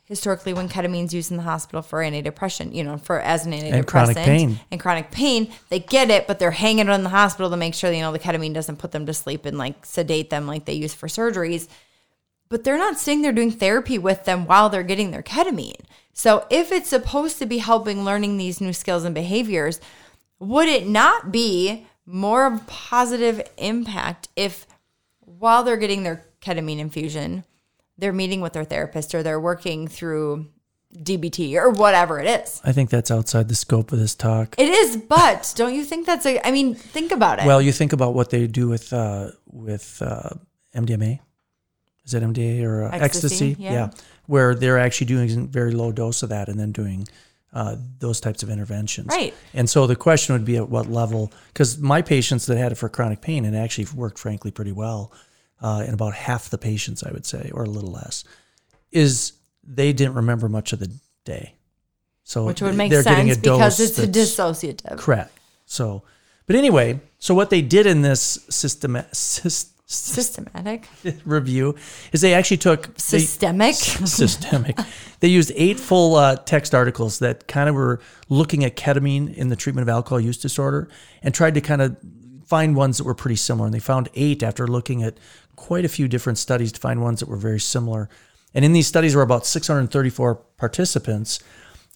historically 0.09 0.55
when 0.55 0.71
ketamine's 0.71 1.13
used 1.13 1.31
in 1.31 1.37
the 1.37 1.43
hospital 1.43 1.83
for 1.83 1.99
antidepressant, 2.01 2.75
you 2.75 2.83
know, 2.83 2.97
for 2.97 3.21
as 3.21 3.45
an 3.45 3.53
antidepressant 3.53 3.73
And 3.75 3.87
chronic 3.87 4.17
pain. 4.17 4.61
and 4.71 4.81
chronic 4.81 5.11
pain, 5.11 5.53
they 5.69 5.81
get 5.81 6.11
it, 6.11 6.27
but 6.27 6.39
they're 6.39 6.51
hanging 6.51 6.89
it 6.89 6.93
in 6.93 7.03
the 7.03 7.11
hospital 7.11 7.51
to 7.51 7.57
make 7.59 7.75
sure 7.75 7.93
you 7.93 8.01
know 8.01 8.11
the 8.11 8.19
ketamine 8.19 8.55
doesn't 8.55 8.79
put 8.79 8.93
them 8.93 9.05
to 9.05 9.13
sleep 9.13 9.45
and 9.45 9.59
like 9.59 9.85
sedate 9.85 10.31
them 10.31 10.47
like 10.47 10.65
they 10.65 10.73
use 10.73 10.95
for 10.95 11.09
surgeries. 11.09 11.69
But 12.49 12.65
they're 12.65 12.79
not 12.79 12.99
sitting 12.99 13.21
there 13.21 13.33
doing 13.33 13.51
therapy 13.51 13.99
with 13.99 14.25
them 14.25 14.47
while 14.47 14.71
they're 14.71 14.83
getting 14.83 15.11
their 15.11 15.23
ketamine. 15.23 15.85
So 16.15 16.47
if 16.51 16.73
it's 16.73 16.89
supposed 16.89 17.39
to 17.39 17.47
be 17.47 17.59
helping 17.59 18.03
learning 18.03 18.39
these 18.39 18.63
new 18.63 18.73
skills 18.73 19.05
and 19.05 19.15
behaviors, 19.15 19.79
would 20.39 20.69
it 20.69 20.89
not 20.89 21.31
be 21.31 21.87
more 22.07 22.47
of 22.47 22.55
a 22.55 22.65
positive 22.67 23.47
impact 23.59 24.29
if 24.35 24.67
while 25.21 25.63
they're 25.63 25.77
getting 25.77 26.03
their 26.03 26.25
ketamine 26.41 26.79
infusion, 26.79 27.45
they're 27.99 28.13
meeting 28.13 28.41
with 28.41 28.53
their 28.53 28.65
therapist 28.65 29.15
or 29.15 29.23
they're 29.23 29.41
working 29.41 29.89
through 29.89 30.47
DBT 30.95 31.55
or 31.57 31.71
whatever 31.71 32.21
it 32.21 32.27
is? 32.27 32.61
I 32.65 32.73
think 32.73 32.91
that's 32.91 33.11
outside 33.11 33.49
the 33.49 33.55
scope 33.55 33.93
of 33.93 33.99
this 33.99 34.15
talk. 34.15 34.55
It 34.59 34.69
is, 34.69 34.97
but 34.97 35.53
don't 35.57 35.75
you 35.75 35.85
think 35.85 36.07
that's 36.07 36.27
a? 36.27 36.47
I 36.47 36.51
mean, 36.51 36.75
think 36.75 37.13
about 37.13 37.41
it. 37.41 37.47
Well, 37.47 37.61
you 37.61 37.73
think 37.73 37.93
about 37.93 38.15
what 38.15 38.31
they 38.31 38.47
do 38.47 38.69
with 38.69 38.93
uh, 38.93 39.33
with 39.47 40.01
uh, 40.01 40.31
MDMA. 40.75 41.21
Is 42.05 42.15
it 42.15 42.23
MDA 42.23 42.65
or 42.65 42.85
uh, 42.85 42.91
Ecstasy, 42.91 43.51
ecstasy? 43.51 43.57
yeah. 43.59 43.91
where 44.25 44.55
they're 44.55 44.79
actually 44.79 45.09
doing 45.09 45.31
a 45.31 45.43
very 45.43 45.73
low 45.73 45.93
dose 45.93 46.23
of 46.23 46.31
that 46.31 46.49
and 46.49 46.59
then 46.59 46.73
doing 46.73 47.07
uh, 47.53 47.77
those 47.99 48.19
types 48.19 48.43
of 48.43 48.49
interventions. 48.49 49.09
Right. 49.09 49.35
And 49.53 49.69
so 49.69 49.87
the 49.87 49.95
question 49.95 50.33
would 50.35 50.47
be 50.47 50.57
at 50.57 50.71
what 50.71 50.87
level? 50.87 51.31
Because 51.49 51.77
my 51.77 52.01
patients 52.01 52.47
that 52.47 52.57
had 52.57 52.73
it 52.73 52.77
for 52.77 52.89
chronic 52.89 53.21
pain 53.21 53.45
and 53.45 53.55
actually 53.55 53.89
worked, 53.95 54.19
frankly, 54.19 54.51
pretty 54.51 54.73
well 54.73 55.13
uh, 55.61 55.85
in 55.87 55.95
about 55.95 56.15
half 56.15 56.51
the 56.51 56.59
patients, 56.59 57.03
I 57.03 57.11
would 57.13 57.27
say, 57.27 57.51
or 57.53 57.65
a 57.65 57.69
little 57.69 57.91
less, 57.91 58.25
is 58.93 59.33
they 59.63 59.93
didn't 59.93 60.15
remember 60.15 60.49
much 60.49 60.73
of 60.73 60.79
the 60.79 60.91
day. 61.25 61.55
So 62.25 62.45
which 62.47 62.61
would 62.63 62.75
make 62.77 62.93
sense 62.93 63.37
because 63.39 63.81
it's 63.81 63.99
a 63.99 64.07
dissociative. 64.07 64.99
Correct. 64.99 65.33
So, 65.67 66.03
but 66.47 66.57
anyway, 66.57 67.01
so 67.19 67.35
what 67.35 67.51
they 67.51 67.63
did 67.63 67.87
in 67.87 68.03
this 68.03 68.21
system 68.51 68.95
sys, 69.13 69.71
Systematic, 69.91 70.87
review 71.25 71.75
is 72.13 72.21
they 72.21 72.35
actually 72.35 72.59
took 72.59 72.95
they- 72.97 73.21
systemic. 73.21 73.75
systemic. 73.75 74.79
They 75.21 75.29
used 75.29 75.51
eight 75.57 75.81
full 75.81 76.15
uh, 76.15 76.37
text 76.37 76.75
articles 76.77 77.19
that 77.21 77.49
kind 77.49 77.69
of 77.69 77.75
were 77.75 77.99
looking 78.29 78.65
at 78.65 78.77
ketamine 78.77 79.35
in 79.35 79.49
the 79.49 79.57
treatment 79.57 79.83
of 79.83 79.89
alcohol 79.89 80.21
use 80.21 80.37
disorder 80.39 80.89
and 81.25 81.35
tried 81.35 81.55
to 81.55 81.61
kind 81.61 81.83
of 81.83 81.97
find 82.49 82.75
ones 82.75 82.99
that 82.99 83.05
were 83.05 83.15
pretty 83.15 83.37
similar. 83.37 83.67
And 83.67 83.75
they 83.75 83.81
found 83.81 84.09
eight 84.15 84.43
after 84.43 84.67
looking 84.67 85.03
at 85.03 85.19
quite 85.57 85.85
a 85.85 85.89
few 85.89 86.09
different 86.09 86.39
studies 86.39 86.73
to 86.73 86.81
find 86.81 87.03
ones 87.03 87.21
that 87.21 87.29
were 87.29 87.37
very 87.37 87.61
similar. 87.61 88.09
And 88.55 88.65
in 88.65 88.73
these 88.73 88.87
studies 88.87 89.15
were 89.15 89.23
about 89.23 89.47
634 89.47 90.35
participants. 90.57 91.41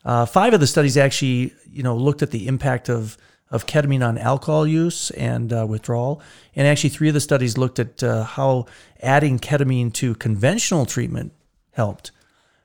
Uh, 0.04 0.26
five 0.26 0.52
of 0.52 0.60
the 0.60 0.66
studies 0.66 0.96
actually, 0.96 1.54
you 1.70 1.82
know, 1.82 1.96
looked 1.96 2.22
at 2.22 2.30
the 2.30 2.46
impact 2.46 2.88
of 2.88 3.16
of 3.50 3.66
ketamine 3.66 4.06
on 4.06 4.16
alcohol 4.16 4.66
use 4.66 5.10
and 5.10 5.52
uh, 5.52 5.66
withdrawal, 5.68 6.22
and 6.56 6.66
actually 6.66 6.88
three 6.88 7.08
of 7.08 7.14
the 7.14 7.20
studies 7.20 7.58
looked 7.58 7.78
at 7.78 8.02
uh, 8.02 8.24
how 8.24 8.64
adding 9.02 9.38
ketamine 9.38 9.92
to 9.92 10.14
conventional 10.14 10.86
treatment 10.86 11.32
helped. 11.72 12.12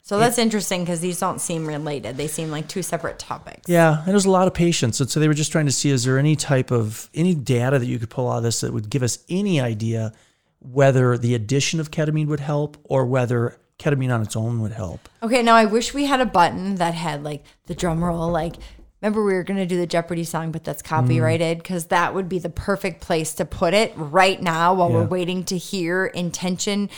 So 0.08 0.18
that's 0.18 0.38
interesting 0.38 0.86
because 0.86 1.02
these 1.02 1.20
don't 1.20 1.42
seem 1.42 1.68
related. 1.68 2.16
They 2.16 2.28
seem 2.28 2.50
like 2.50 2.70
two 2.70 2.82
separate 2.82 3.20
topics. 3.20 3.68
Yeah, 3.68 3.98
and 3.98 4.08
there's 4.08 4.24
a 4.24 4.32
lot 4.32 4.48
of 4.48 4.54
patients, 4.54 5.02
and 5.02 5.10
so 5.10 5.20
they 5.20 5.28
were 5.28 5.34
just 5.34 5.52
trying 5.52 5.66
to 5.66 5.72
see 5.74 5.90
is 5.90 6.06
there 6.06 6.18
any 6.18 6.38
type 6.38 6.72
of 6.72 7.10
any 7.14 7.36
data 7.36 7.78
that 7.78 7.86
you 7.86 8.00
could 8.00 8.10
pull 8.10 8.32
out 8.32 8.38
of 8.38 8.44
this 8.44 8.62
that 8.62 8.72
would 8.72 8.90
give 8.90 9.04
us 9.04 9.20
any 9.28 9.60
idea 9.60 10.14
whether 10.60 11.18
the 11.18 11.36
addition 11.36 11.82
of 11.82 11.92
ketamine 11.92 12.28
would 12.28 12.40
help 12.40 12.78
or 12.86 13.06
whether 13.06 13.60
ketamine 13.80 14.16
on 14.16 14.22
its 14.22 14.38
own 14.38 14.62
would 14.62 14.72
help. 14.72 15.10
Okay, 15.22 15.44
now 15.44 15.56
I 15.56 15.66
wish 15.66 15.94
we 15.94 16.06
had 16.06 16.22
a 16.22 16.26
button 16.26 16.76
that 16.76 16.94
had 16.94 17.26
like 17.26 17.44
the 17.66 17.76
drum 17.76 18.02
roll. 18.02 18.30
Like, 18.30 18.56
remember 19.02 19.26
we 19.26 19.34
were 19.34 19.44
going 19.44 19.60
to 19.60 19.66
do 19.66 19.76
the 19.76 19.86
Jeopardy 19.86 20.24
song, 20.24 20.54
but 20.54 20.64
that's 20.64 20.82
mm-hmm. 20.82 21.02
copyrighted 21.02 21.58
because 21.58 21.88
that 21.88 22.14
would 22.14 22.30
be 22.30 22.40
the 22.40 22.50
perfect 22.50 23.02
place 23.02 23.34
to 23.34 23.44
put 23.44 23.74
it 23.74 23.92
right 23.98 24.42
now 24.42 24.74
while 24.74 24.90
we're 24.90 25.04
waiting 25.04 25.44
to 25.44 25.58
hear 25.58 26.06
intention. 26.06 26.90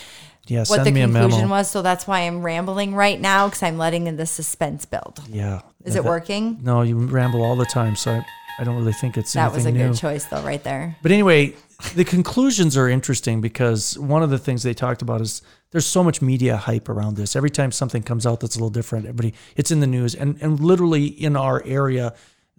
Yeah, 0.49 0.59
What 0.59 0.67
send 0.67 0.87
the 0.87 0.91
me 0.91 1.01
a 1.01 1.05
conclusion 1.07 1.41
memo. 1.41 1.51
was. 1.51 1.69
So 1.69 1.81
that's 1.81 2.07
why 2.07 2.21
I'm 2.21 2.41
rambling 2.41 2.95
right 2.95 3.19
now 3.19 3.47
because 3.47 3.63
I'm 3.63 3.77
letting 3.77 4.07
in 4.07 4.17
the 4.17 4.25
suspense 4.25 4.85
build. 4.85 5.21
Yeah. 5.29 5.61
Is 5.85 5.95
it 5.95 6.03
working? 6.03 6.59
No, 6.61 6.81
you 6.81 6.97
ramble 6.97 7.43
all 7.43 7.55
the 7.55 7.65
time, 7.65 7.95
so 7.95 8.11
I, 8.11 8.25
I 8.59 8.63
don't 8.63 8.75
really 8.77 8.93
think 8.93 9.15
it's 9.17 9.33
That 9.33 9.53
was 9.53 9.65
a 9.65 9.71
new. 9.71 9.89
good 9.89 9.97
choice, 9.97 10.25
though, 10.25 10.41
right 10.41 10.63
there. 10.63 10.97
But 11.01 11.11
anyway, 11.11 11.55
the 11.95 12.03
conclusions 12.03 12.75
are 12.75 12.89
interesting 12.89 13.39
because 13.41 13.97
one 13.97 14.21
of 14.23 14.29
the 14.29 14.37
things 14.37 14.63
they 14.63 14.73
talked 14.73 15.01
about 15.01 15.21
is 15.21 15.41
there's 15.71 15.85
so 15.85 16.03
much 16.03 16.21
media 16.21 16.57
hype 16.57 16.89
around 16.89 17.15
this. 17.15 17.35
Every 17.35 17.49
time 17.51 17.71
something 17.71 18.03
comes 18.03 18.25
out 18.25 18.39
that's 18.41 18.55
a 18.55 18.59
little 18.59 18.69
different, 18.71 19.05
everybody 19.05 19.33
it's 19.55 19.71
in 19.71 19.79
the 19.79 19.87
news. 19.87 20.15
And 20.15 20.37
and 20.41 20.59
literally 20.59 21.05
in 21.05 21.37
our 21.37 21.63
area, 21.65 22.13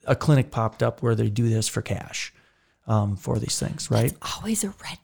a 0.07 0.17
clinic 0.17 0.51
popped 0.51 0.83
up 0.83 1.03
where 1.03 1.15
they 1.15 1.29
do 1.29 1.49
this 1.51 1.69
for 1.69 1.83
cash 1.83 2.33
um, 2.87 3.17
for 3.17 3.39
these 3.39 3.59
things, 3.59 3.91
right? 3.91 4.15
Always 4.37 4.65
a 4.65 4.69
red. 4.69 4.99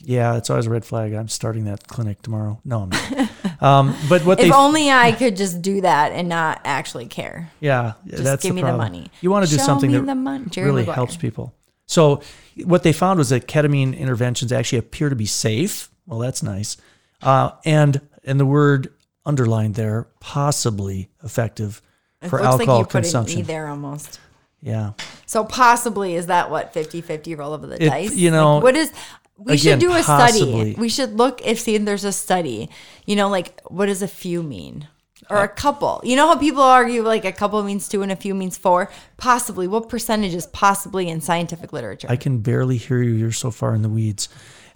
Yeah, 0.00 0.36
it's 0.36 0.48
always 0.50 0.66
a 0.66 0.70
red 0.70 0.84
flag. 0.84 1.12
I'm 1.12 1.28
starting 1.28 1.64
that 1.64 1.86
clinic 1.88 2.22
tomorrow. 2.22 2.60
No, 2.64 2.82
I'm 2.82 2.88
not. 2.90 3.62
um, 3.62 3.94
but 4.08 4.24
what 4.24 4.38
If 4.40 4.46
they 4.46 4.52
only 4.52 4.90
I 4.90 5.12
could 5.12 5.36
just 5.36 5.60
do 5.62 5.80
that 5.80 6.12
and 6.12 6.28
not 6.28 6.60
actually 6.64 7.06
care. 7.06 7.50
Yeah, 7.60 7.94
Just 8.06 8.22
that's 8.24 8.42
give 8.44 8.54
the 8.54 8.62
me 8.62 8.70
the 8.70 8.76
money. 8.76 9.10
You 9.20 9.30
want 9.30 9.44
to 9.46 9.50
do 9.50 9.56
Show 9.58 9.64
something 9.64 9.90
me 9.90 9.98
that 9.98 10.56
really 10.56 10.82
Maguire. 10.82 10.94
helps 10.94 11.16
people. 11.16 11.52
So 11.86 12.20
what 12.64 12.82
they 12.82 12.92
found 12.92 13.18
was 13.18 13.30
that 13.30 13.48
ketamine 13.48 13.96
interventions 13.98 14.52
actually 14.52 14.78
appear 14.78 15.08
to 15.08 15.16
be 15.16 15.26
safe. 15.26 15.90
Well, 16.06 16.18
that's 16.20 16.42
nice, 16.42 16.76
uh, 17.22 17.50
and 17.64 18.00
and 18.24 18.38
the 18.38 18.46
word 18.46 18.92
underlined 19.26 19.74
there, 19.74 20.06
possibly 20.20 21.10
effective 21.24 21.82
It 22.22 22.28
for 22.28 22.38
like 22.40 22.48
alcohol 22.48 22.78
an 22.80 22.84
consumption. 22.86 23.42
There 23.42 23.66
almost. 23.68 24.20
Yeah, 24.60 24.94
So 25.26 25.44
possibly 25.44 26.14
is 26.16 26.26
that 26.26 26.50
what 26.50 26.74
50-50 26.74 27.38
roll 27.38 27.54
of 27.54 27.62
the 27.62 27.76
It- 27.80 27.88
dice? 27.90 28.16
you 28.16 28.32
know, 28.32 28.54
Like, 28.56 28.62
what 28.64 28.76
is 28.76 28.90
we 29.38 29.54
again, 29.54 29.58
should 29.58 29.80
do 29.80 29.92
a 29.92 30.02
possibly. 30.02 30.50
study. 30.52 30.74
We 30.76 30.88
should 30.88 31.16
look 31.16 31.40
if 31.46 31.60
see 31.60 31.74
if 31.76 31.84
there's 31.84 32.04
a 32.04 32.12
study. 32.12 32.68
You 33.06 33.16
know, 33.16 33.28
like 33.28 33.60
what 33.68 33.86
does 33.86 34.02
a 34.02 34.08
few 34.08 34.42
mean? 34.42 34.88
Or 35.30 35.42
a 35.42 35.48
couple. 35.48 36.00
You 36.04 36.16
know 36.16 36.26
how 36.26 36.36
people 36.38 36.62
argue 36.62 37.02
like 37.02 37.24
a 37.26 37.32
couple 37.32 37.62
means 37.62 37.86
two 37.88 38.02
and 38.02 38.10
a 38.10 38.16
few 38.16 38.34
means 38.34 38.56
four? 38.56 38.90
Possibly. 39.18 39.66
What 39.68 39.88
percentage 39.88 40.34
is 40.34 40.46
possibly 40.46 41.08
in 41.08 41.20
scientific 41.20 41.72
literature? 41.72 42.06
I 42.10 42.16
can 42.16 42.38
barely 42.38 42.78
hear 42.78 43.02
you. 43.02 43.12
You're 43.12 43.32
so 43.32 43.50
far 43.50 43.74
in 43.74 43.82
the 43.82 43.90
weeds. 43.90 44.28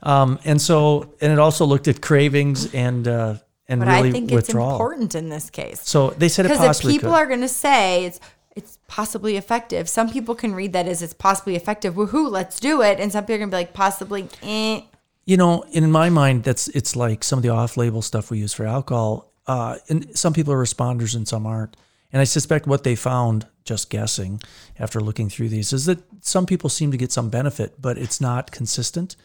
Um, 0.02 0.38
and 0.45 0.61
so, 0.61 1.14
and 1.21 1.33
it 1.33 1.38
also 1.38 1.64
looked 1.64 1.88
at 1.88 2.02
cravings 2.02 2.75
and 2.75 3.07
uh, 3.09 3.37
and 3.69 3.81
but 3.81 3.88
really 3.88 4.09
I 4.09 4.12
think 4.12 4.31
withdrawal. 4.31 4.71
it's 4.71 4.75
important 4.75 5.14
in 5.14 5.28
this 5.31 5.49
case. 5.49 5.81
So 5.88 6.11
they 6.11 6.28
said 6.28 6.45
it 6.47 6.50
Because 6.50 6.81
if 6.85 6.90
people 6.90 7.11
could. 7.11 7.16
are 7.16 7.26
going 7.26 7.40
to 7.40 7.49
say 7.49 8.04
it's 8.04 8.21
it's 8.54 8.78
possibly 8.88 9.37
effective, 9.37 9.88
some 9.88 10.11
people 10.11 10.35
can 10.35 10.54
read 10.54 10.73
that 10.73 10.87
as 10.87 11.02
it's 11.02 11.14
possibly 11.14 11.56
effective. 11.56 11.94
Woohoo, 11.94 12.30
let's 12.30 12.61
do 12.61 12.82
it. 12.82 13.00
And 13.00 13.11
some 13.11 13.25
people 13.25 13.37
are 13.37 13.38
going 13.38 13.50
to 13.50 13.56
be 13.56 13.61
like 13.61 13.73
possibly. 13.73 14.28
Eh. 14.42 14.82
You 15.25 15.37
know, 15.37 15.62
in 15.71 15.90
my 15.90 16.11
mind, 16.11 16.44
that's 16.44 16.68
it's 16.68 16.97
like 16.97 17.23
some 17.25 17.38
of 17.38 17.42
the 17.42 17.49
off-label 17.50 18.02
stuff 18.02 18.30
we 18.30 18.38
use 18.38 18.52
for 18.52 18.66
alcohol. 18.66 19.32
Uh, 19.47 19.78
and 19.88 20.16
some 20.16 20.32
people 20.32 20.52
are 20.52 20.62
responders 20.62 21.14
and 21.14 21.26
some 21.26 21.47
aren't. 21.47 21.76
And 22.12 22.21
I 22.21 22.25
suspect 22.25 22.66
what 22.66 22.85
they 22.85 22.94
found, 22.94 23.47
just 23.64 23.88
guessing 23.88 24.40
after 24.78 25.00
looking 25.00 25.30
through 25.30 25.49
these, 25.49 25.73
is 25.73 25.87
that 25.87 26.00
some 26.21 26.44
people 26.44 26.68
seem 26.68 26.90
to 26.90 26.99
get 26.99 27.11
some 27.11 27.30
benefit, 27.30 27.80
but 27.80 27.97
it's 27.97 28.21
not 28.21 28.50
consistent. 28.50 29.16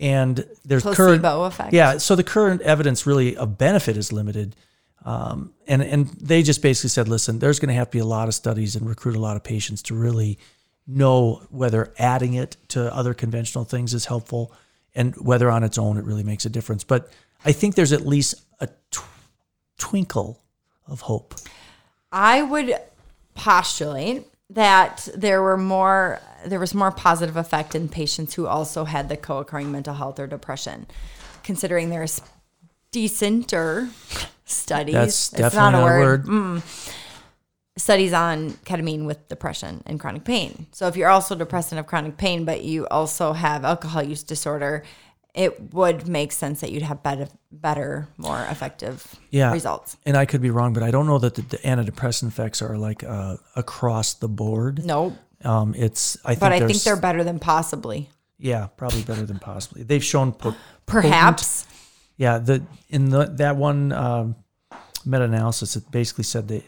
And 0.00 0.44
there's 0.64 0.82
current 0.82 1.22
effect. 1.24 1.72
yeah. 1.72 1.98
So 1.98 2.16
the 2.16 2.24
current 2.24 2.60
evidence 2.62 3.06
really 3.06 3.36
of 3.36 3.56
benefit 3.56 3.96
is 3.96 4.12
limited. 4.12 4.56
Um, 5.04 5.52
and 5.66 5.82
and 5.82 6.08
they 6.08 6.42
just 6.42 6.62
basically 6.62 6.88
said, 6.90 7.08
listen, 7.08 7.38
there's 7.38 7.58
going 7.58 7.68
to 7.68 7.74
have 7.74 7.88
to 7.88 7.92
be 7.92 7.98
a 7.98 8.06
lot 8.06 8.28
of 8.28 8.34
studies 8.34 8.74
and 8.74 8.88
recruit 8.88 9.16
a 9.16 9.20
lot 9.20 9.36
of 9.36 9.44
patients 9.44 9.82
to 9.82 9.94
really 9.94 10.38
know 10.86 11.42
whether 11.50 11.92
adding 11.98 12.34
it 12.34 12.56
to 12.68 12.94
other 12.94 13.14
conventional 13.14 13.64
things 13.64 13.94
is 13.94 14.06
helpful 14.06 14.52
and 14.94 15.14
whether 15.16 15.50
on 15.50 15.62
its 15.62 15.78
own 15.78 15.96
it 15.98 16.04
really 16.04 16.22
makes 16.22 16.46
a 16.46 16.50
difference. 16.50 16.84
But 16.84 17.10
I 17.44 17.52
think 17.52 17.74
there's 17.74 17.92
at 17.92 18.06
least 18.06 18.34
a 18.60 18.68
tw- 18.90 19.04
twinkle 19.78 20.40
of 20.86 21.02
hope. 21.02 21.34
I 22.12 22.42
would 22.42 22.74
postulate 23.34 24.26
that 24.50 25.08
there 25.16 25.42
were 25.42 25.56
more 25.56 26.20
there 26.46 26.60
was 26.60 26.74
more 26.74 26.90
positive 26.90 27.36
effect 27.36 27.74
in 27.74 27.88
patients 27.88 28.34
who 28.34 28.46
also 28.46 28.84
had 28.84 29.08
the 29.08 29.16
co-occurring 29.16 29.72
mental 29.72 29.94
health 29.94 30.18
or 30.20 30.26
depression 30.26 30.86
considering 31.42 31.90
there's 31.90 32.20
decenter 32.94 33.88
studies 34.44 34.94
That's 34.94 35.32
it's 35.32 35.38
definitely 35.38 35.72
not 35.72 35.80
a 35.80 35.84
word, 35.84 36.28
word. 36.28 36.62
studies 37.76 38.12
on 38.12 38.52
ketamine 38.64 39.04
with 39.04 39.28
depression 39.28 39.82
and 39.86 39.98
chronic 39.98 40.24
pain 40.24 40.66
so 40.70 40.86
if 40.86 40.96
you're 40.96 41.08
also 41.10 41.34
depressed 41.34 41.72
and 41.72 41.78
have 41.78 41.86
chronic 41.86 42.16
pain 42.16 42.44
but 42.44 42.62
you 42.62 42.86
also 42.88 43.32
have 43.32 43.64
alcohol 43.64 44.02
use 44.02 44.22
disorder 44.22 44.84
it 45.34 45.74
would 45.74 46.06
make 46.06 46.30
sense 46.30 46.60
that 46.60 46.70
you'd 46.70 46.82
have 46.84 47.02
better 47.02 47.26
better 47.50 48.06
more 48.16 48.46
effective 48.48 49.16
Yeah. 49.30 49.52
results 49.52 49.96
And 50.06 50.16
I 50.16 50.24
could 50.26 50.40
be 50.40 50.50
wrong, 50.50 50.72
but 50.72 50.84
I 50.84 50.92
don't 50.92 51.06
know 51.08 51.18
that 51.18 51.34
the, 51.34 51.42
the 51.42 51.58
antidepressant 51.58 52.28
effects 52.28 52.62
are 52.62 52.78
like 52.78 53.02
uh, 53.02 53.38
across 53.56 54.14
the 54.14 54.28
board. 54.28 54.84
no 54.84 55.16
Um, 55.44 55.74
it's 55.76 56.16
I 56.24 56.28
think 56.36 56.40
but 56.40 56.52
i 56.52 56.60
think 56.60 56.80
they're 56.84 56.96
better 57.08 57.24
than 57.24 57.38
possibly 57.40 58.08
yeah 58.38 58.68
probably 58.76 59.02
better 59.02 59.26
than 59.26 59.38
possibly. 59.40 59.82
They've 59.82 60.04
shown 60.04 60.30
po- 60.32 60.54
Perhaps. 60.86 61.66
Yeah, 62.16 62.38
the 62.38 62.62
in 62.88 63.10
the 63.10 63.24
that 63.26 63.56
one 63.56 63.92
um, 63.92 64.36
meta-analysis 65.04 65.74
that 65.74 65.90
basically 65.90 66.24
said 66.24 66.48
that 66.48 66.62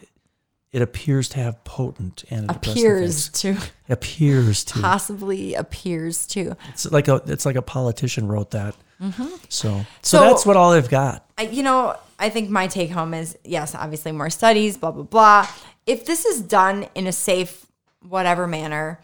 it 0.73 0.81
appears 0.81 1.29
to 1.29 1.39
have 1.39 1.63
potent 1.63 2.25
antidepressant 2.29 2.71
Appears 2.71 3.29
to 3.29 3.57
appears 3.89 4.63
to 4.65 4.79
possibly 4.81 5.53
appears 5.55 6.27
to. 6.27 6.55
it's 6.69 6.91
like 6.91 7.07
a 7.07 7.21
it's 7.27 7.45
like 7.45 7.55
a 7.55 7.61
politician 7.61 8.27
wrote 8.27 8.51
that 8.51 8.75
so, 8.99 9.09
so 9.49 9.69
Mm-hmm. 9.69 9.85
So- 10.01 10.19
that's 10.19 10.45
what 10.45 10.57
all 10.57 10.71
they've 10.71 10.89
got 10.89 11.23
I, 11.37 11.43
you 11.43 11.63
know, 11.63 11.95
I 12.19 12.29
think 12.29 12.49
my 12.49 12.65
take 12.67 12.89
home 12.89 13.13
is 13.13 13.37
yes, 13.45 13.75
obviously 13.75 14.11
more 14.11 14.29
studies, 14.31 14.75
blah, 14.75 14.89
blah, 14.91 15.03
blah. 15.03 15.47
If 15.85 16.05
this 16.07 16.25
is 16.25 16.41
done 16.41 16.87
in 16.95 17.05
a 17.05 17.11
safe, 17.11 17.65
whatever 18.01 18.47
manner, 18.47 18.99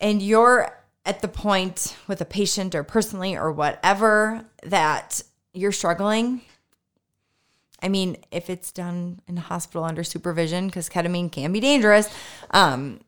and 0.00 0.20
you're 0.20 0.72
at 1.08 1.22
the 1.22 1.28
point 1.28 1.96
with 2.06 2.20
a 2.20 2.24
patient 2.24 2.74
or 2.74 2.84
personally 2.84 3.36
or 3.36 3.50
whatever 3.50 4.44
that 4.62 5.22
you're 5.52 5.72
struggling, 5.72 6.42
I 7.82 7.88
mean, 7.88 8.16
if 8.30 8.50
it's 8.50 8.70
done 8.70 9.20
in 9.26 9.38
a 9.38 9.40
hospital 9.40 9.84
under 9.84 10.04
supervision, 10.04 10.66
because 10.66 10.88
ketamine 10.88 11.32
can 11.32 11.52
be 11.52 11.60
dangerous, 11.60 12.08
um, 12.50 13.00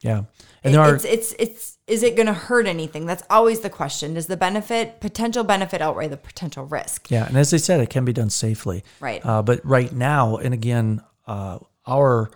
yeah 0.00 0.24
and 0.64 0.74
there 0.74 0.80
are 0.80 0.94
it's 0.94 1.04
it's 1.04 1.34
it's 1.38 1.78
is 1.86 2.02
it 2.02 2.16
going 2.16 2.26
to 2.26 2.32
hurt 2.32 2.66
anything? 2.66 3.04
That's 3.04 3.22
always 3.28 3.60
the 3.60 3.68
question. 3.68 4.14
Does 4.14 4.26
the 4.26 4.36
benefit 4.36 5.00
potential 5.00 5.44
benefit 5.44 5.82
outweigh 5.82 6.08
the 6.08 6.16
potential 6.16 6.64
risk? 6.64 7.10
Yeah, 7.10 7.26
and 7.26 7.36
as 7.36 7.52
I 7.52 7.58
said, 7.58 7.80
it 7.80 7.90
can 7.90 8.06
be 8.06 8.14
done 8.14 8.30
safely. 8.30 8.82
Right. 9.00 9.24
Uh, 9.24 9.42
but 9.42 9.64
right 9.64 9.92
now, 9.92 10.38
and 10.38 10.54
again, 10.54 11.02
uh, 11.26 11.58
our 11.86 12.30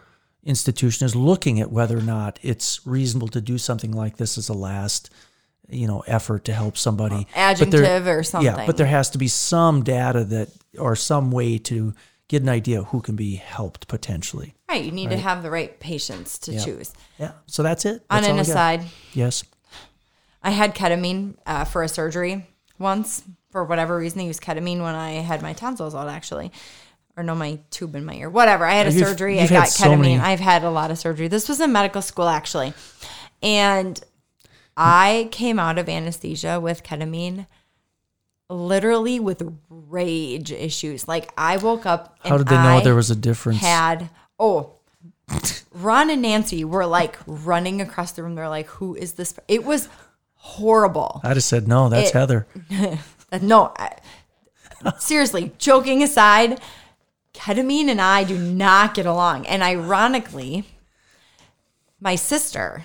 institution 0.45 1.05
is 1.05 1.15
looking 1.17 1.61
at 1.61 1.71
whether 1.73 1.99
or 1.99 2.03
not 2.03 2.39
it's 2.43 2.87
reasonable 2.87 3.29
to 3.29 3.41
do 3.41 3.59
something 3.59 3.93
like 3.93 4.17
this 4.17 4.39
as 4.39 4.49
a 4.49 4.55
last, 4.55 5.11
you 5.69 5.87
know, 5.87 6.01
effort 6.07 6.45
to 6.47 6.53
help 6.55 6.77
somebody. 6.79 7.27
But 7.35 7.71
there- 7.71 7.83
or 8.19 8.23
Yeah, 8.45 8.67
but 8.67 8.77
there 8.77 8.87
has 8.87 9.11
to 9.11 9.19
be 9.19 9.29
some 9.29 9.83
data 9.85 10.25
that, 10.25 10.49
or 10.79 10.97
some 10.97 11.31
way 11.31 11.59
to 11.59 11.93
get 12.29 12.43
an 12.43 12.49
idea 12.49 12.83
who 12.85 13.01
can 13.01 13.17
be 13.17 13.37
helped 13.37 13.89
potentially. 13.89 14.55
Right, 14.69 14.85
you 14.85 14.93
need 14.93 15.11
to 15.11 15.17
have 15.19 15.43
the 15.43 15.51
right 15.51 15.79
patients 15.81 16.39
to 16.41 16.53
Yep. 16.53 16.65
choose. 16.65 16.93
Yeah. 17.19 17.33
So 17.47 17.63
that's 17.63 17.85
it. 17.87 18.05
On 18.11 18.19
an 18.23 18.25
all 18.25 18.35
I 18.35 18.37
got. 18.37 18.49
aside, 18.49 18.87
Yes. 19.15 19.45
I 20.43 20.51
had 20.51 20.75
ketamine 20.75 21.35
uh, 21.47 21.65
for 21.65 21.83
a 21.83 21.89
surgery 21.89 22.47
once. 22.79 23.23
For 23.51 23.65
whatever 23.65 23.97
reason, 23.97 24.21
I 24.21 24.25
used 24.25 24.43
ketamine 24.43 24.83
when 24.83 24.95
I 24.95 25.13
had 25.13 25.41
my 25.43 25.53
tonsils 25.55 25.95
out, 25.95 26.09
actually. 26.09 26.53
Or 27.19 27.23
no, 27.25 27.35
my 27.35 27.59
tube 27.71 27.95
in 27.97 28.05
my 28.05 28.15
ear. 28.15 28.31
Whatever. 28.31 28.65
I 28.65 28.75
had 28.75 28.87
a 28.87 28.93
You've- 28.93 29.05
surgery. 29.05 29.41
you've 29.41 29.51
I 29.51 29.55
got 29.55 29.69
so 29.69 29.89
ketamine. 29.89 29.99
many- 30.01 30.19
I've 30.21 30.39
had 30.41 30.63
a 30.65 30.71
lot 30.71 30.91
of 30.93 30.99
surgery. 30.99 31.27
This 31.29 31.49
was 31.49 31.61
in 31.61 31.73
medical 31.73 32.01
school, 32.01 32.29
actually. 32.29 32.73
And 33.43 34.01
I 34.77 35.29
came 35.33 35.59
out 35.59 35.79
of 35.79 35.89
anesthesia 35.89 36.61
with 36.61 36.83
ketamine 36.85 37.47
literally 38.49 39.21
with 39.21 39.43
rage 39.69 40.53
issues. 40.53 41.07
Like 41.09 41.33
I 41.37 41.57
woke 41.57 41.85
up 41.87 42.17
and 42.25 42.31
How 42.31 42.39
did 42.39 42.47
they 42.49 42.55
know 42.55 42.79
I 42.79 42.81
there 42.83 42.95
was 42.95 43.11
a 43.11 43.17
difference? 43.17 43.61
had 43.61 44.09
oh 44.39 44.71
Ron 45.75 46.09
and 46.11 46.23
Nancy 46.23 46.65
were 46.65 46.87
like 46.87 47.19
running 47.27 47.81
across 47.83 48.13
the 48.13 48.23
room. 48.23 48.35
They're 48.37 48.49
like, 48.49 48.67
"Who 48.69 48.95
is 48.95 49.13
this?" 49.15 49.35
It 49.49 49.65
was 49.65 49.89
horrible. 50.35 51.21
I 51.23 51.35
just 51.35 51.49
said, 51.49 51.69
no, 51.69 51.89
that's 51.91 52.11
It- 52.11 52.15
Heather. 52.15 52.47
No, 53.43 53.75
I, 53.77 53.97
seriously. 54.99 55.53
Joking 55.59 56.03
aside, 56.03 56.61
ketamine 57.35 57.89
and 57.89 58.01
I 58.01 58.25
do 58.25 58.37
not 58.37 58.95
get 58.95 59.07
along. 59.07 59.47
And 59.47 59.63
ironically, 59.63 60.65
my 62.01 62.15
sister 62.17 62.85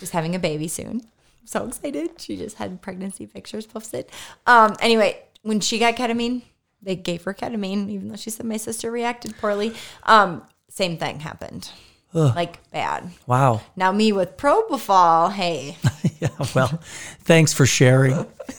is 0.00 0.10
having 0.10 0.34
a 0.34 0.38
baby 0.38 0.68
soon. 0.68 1.02
So 1.44 1.66
excited! 1.66 2.20
She 2.20 2.36
just 2.36 2.56
had 2.56 2.82
pregnancy 2.82 3.26
pictures 3.26 3.66
posted. 3.66 4.06
Um. 4.46 4.76
Anyway, 4.80 5.22
when 5.42 5.60
she 5.60 5.78
got 5.78 5.96
ketamine, 5.96 6.42
they 6.82 6.94
gave 6.94 7.22
her 7.24 7.32
ketamine, 7.32 7.88
even 7.88 8.08
though 8.08 8.16
she 8.16 8.30
said 8.30 8.44
my 8.44 8.58
sister 8.58 8.90
reacted 8.90 9.36
poorly. 9.38 9.74
Um. 10.02 10.42
Same 10.68 10.98
thing 10.98 11.20
happened. 11.20 11.70
Like 12.12 12.70
bad. 12.70 13.10
Wow. 13.26 13.60
Now 13.76 13.92
me 13.92 14.12
with 14.12 14.36
propofol. 14.36 15.32
Hey. 15.32 15.76
Yeah, 16.20 16.30
well, 16.52 16.82
thanks 17.20 17.52
for 17.52 17.64
sharing. 17.64 18.26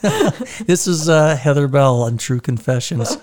this 0.64 0.86
is 0.86 1.10
uh, 1.10 1.36
Heather 1.36 1.68
Bell 1.68 2.00
on 2.00 2.16
True 2.16 2.40
Confessions. 2.40 3.18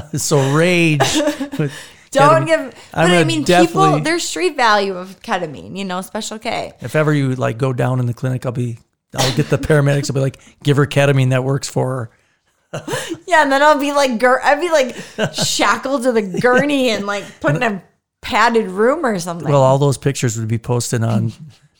so 0.16 0.52
rage. 0.54 1.00
with 1.58 1.72
Don't 2.10 2.44
ketamine. 2.44 2.46
give. 2.46 2.74
But 2.92 3.10
I 3.10 3.24
mean, 3.24 3.44
people. 3.44 4.00
There's 4.00 4.26
street 4.26 4.56
value 4.56 4.96
of 4.96 5.20
ketamine. 5.22 5.76
You 5.76 5.84
know, 5.84 6.00
special 6.02 6.38
K. 6.38 6.72
If 6.80 6.94
ever 6.96 7.12
you 7.12 7.34
like 7.34 7.58
go 7.58 7.72
down 7.72 8.00
in 8.00 8.06
the 8.06 8.14
clinic, 8.14 8.44
I'll 8.46 8.52
be, 8.52 8.78
I'll 9.16 9.36
get 9.36 9.48
the 9.50 9.58
paramedics. 9.58 10.10
I'll 10.10 10.14
be 10.14 10.20
like, 10.20 10.38
give 10.62 10.76
her 10.76 10.86
ketamine 10.86 11.30
that 11.30 11.44
works 11.44 11.68
for 11.68 12.10
her. 12.72 12.82
Yeah, 13.26 13.42
and 13.44 13.52
then 13.52 13.62
I'll 13.62 13.78
be 13.78 13.92
like, 13.92 14.18
gur- 14.18 14.42
I'd 14.42 14.60
be 14.60 14.68
like 14.70 14.94
shackled 15.34 16.02
to 16.02 16.12
the 16.12 16.20
gurney 16.40 16.90
and 16.90 17.06
like 17.06 17.24
put 17.40 17.54
in 17.56 17.62
a 17.62 17.82
padded 18.20 18.66
room 18.66 19.06
or 19.06 19.18
something. 19.18 19.48
Well, 19.48 19.62
all 19.62 19.78
those 19.78 19.96
pictures 19.96 20.38
would 20.38 20.48
be 20.48 20.58
posted 20.58 21.02
on 21.02 21.32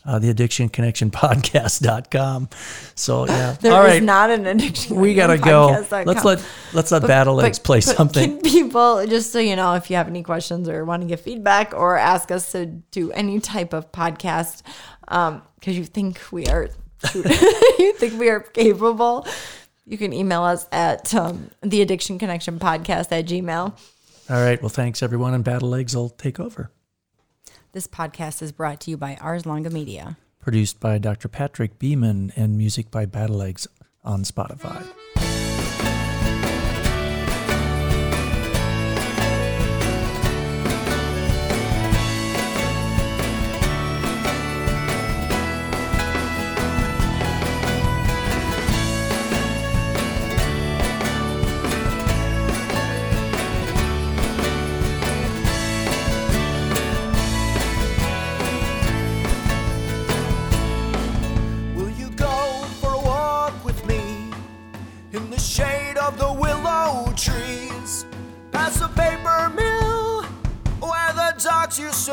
uh, 0.04 0.18
the 0.18 0.30
Addiction 0.30 0.68
Connection 0.68 1.10
Podcast.com. 1.10 2.48
So 2.94 3.26
yeah, 3.26 3.52
There 3.60 3.70
is 3.72 3.76
all 3.76 3.84
right, 3.84 4.02
not 4.02 4.30
an 4.30 4.46
addiction. 4.46 4.96
we 4.96 5.14
gotta 5.14 5.38
go. 5.38 5.86
Let's 5.90 6.24
let 6.24 6.44
let's 6.72 6.90
let 6.90 7.02
Battle 7.02 7.34
Legs 7.34 7.58
But- 7.58 7.64
play 7.66 7.78
but 7.78 7.96
something. 7.96 8.40
Can 8.40 8.50
people, 8.50 9.06
just 9.06 9.32
so 9.32 9.38
you 9.38 9.56
know, 9.56 9.74
if 9.74 9.90
you 9.90 9.96
have 9.96 10.08
any 10.08 10.22
questions 10.22 10.68
or 10.68 10.84
want 10.84 11.02
to 11.02 11.08
give 11.08 11.20
feedback 11.20 11.72
or 11.74 11.96
ask 11.96 12.30
us 12.30 12.52
to 12.52 12.66
do 12.66 13.12
any 13.12 13.40
type 13.40 13.72
of 13.72 13.90
podcast, 13.92 14.62
because 15.06 15.76
you 15.78 15.84
think 15.84 16.20
we 16.32 16.46
are, 16.46 16.68
you 17.14 17.92
think 17.94 18.18
we 18.18 18.28
are 18.28 18.40
capable, 18.40 19.26
you 19.86 19.98
can 19.98 20.12
email 20.12 20.42
us 20.42 20.66
at 20.72 21.14
um, 21.14 21.50
the 21.62 21.82
Addiction 21.82 22.18
Connection 22.18 22.58
Podcast 22.58 23.12
at 23.12 23.26
Gmail. 23.26 23.76
All 24.30 24.36
right, 24.36 24.60
well, 24.62 24.68
thanks 24.68 25.02
everyone, 25.02 25.34
and 25.34 25.44
Battle 25.44 25.68
Legs 25.68 25.94
will 25.94 26.08
take 26.10 26.38
over. 26.40 26.70
This 27.72 27.86
podcast 27.86 28.42
is 28.42 28.52
brought 28.52 28.80
to 28.80 28.90
you 28.90 28.98
by 28.98 29.16
Ars 29.18 29.46
Longa 29.46 29.70
Media. 29.70 30.18
Produced 30.40 30.78
by 30.78 30.98
Dr. 30.98 31.26
Patrick 31.28 31.78
Beeman 31.78 32.30
and 32.36 32.58
music 32.58 32.90
by 32.90 33.06
Battle 33.06 33.36
Legs 33.36 33.66
on 34.04 34.24
Spotify. 34.24 34.86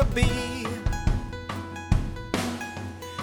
To 0.00 0.14
be. 0.14 0.66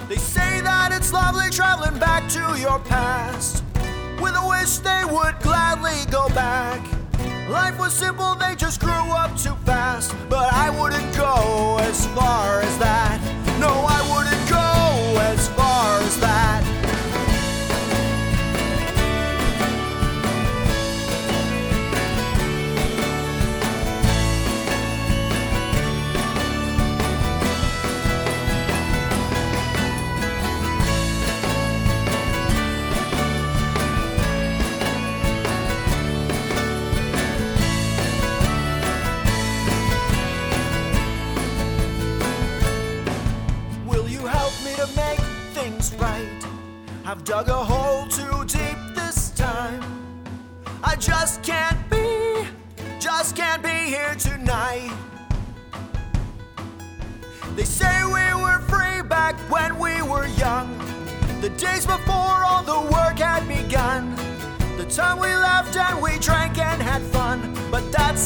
They 0.08 0.16
say 0.16 0.62
that 0.62 0.92
it's 0.92 1.12
lovely 1.12 1.50
traveling 1.50 2.00
back 2.00 2.30
to 2.30 2.60
your 2.60 2.80
past 2.80 3.63
with 4.22 4.36
a 4.36 4.48
wish 4.48 4.78
they 4.78 5.04
would 5.06 5.40
gladly 5.42 6.06
go 6.12 6.30
back. 6.30 6.82
Life 7.50 7.80
was 7.80 7.94
simple, 7.94 8.36
they 8.36 8.56
just 8.56 8.80
grew 8.80 8.92
up 8.92 9.36
too 9.38 9.56
fast. 9.66 10.13
But 10.30 10.54
I 10.54 10.70
wouldn't 10.70 11.16
go 11.16 11.78
as 11.82 12.06
far 12.08 12.62
as 12.62 12.78
that. 12.78 13.20
No, 13.60 13.87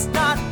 that's 0.06 0.16
not 0.16 0.51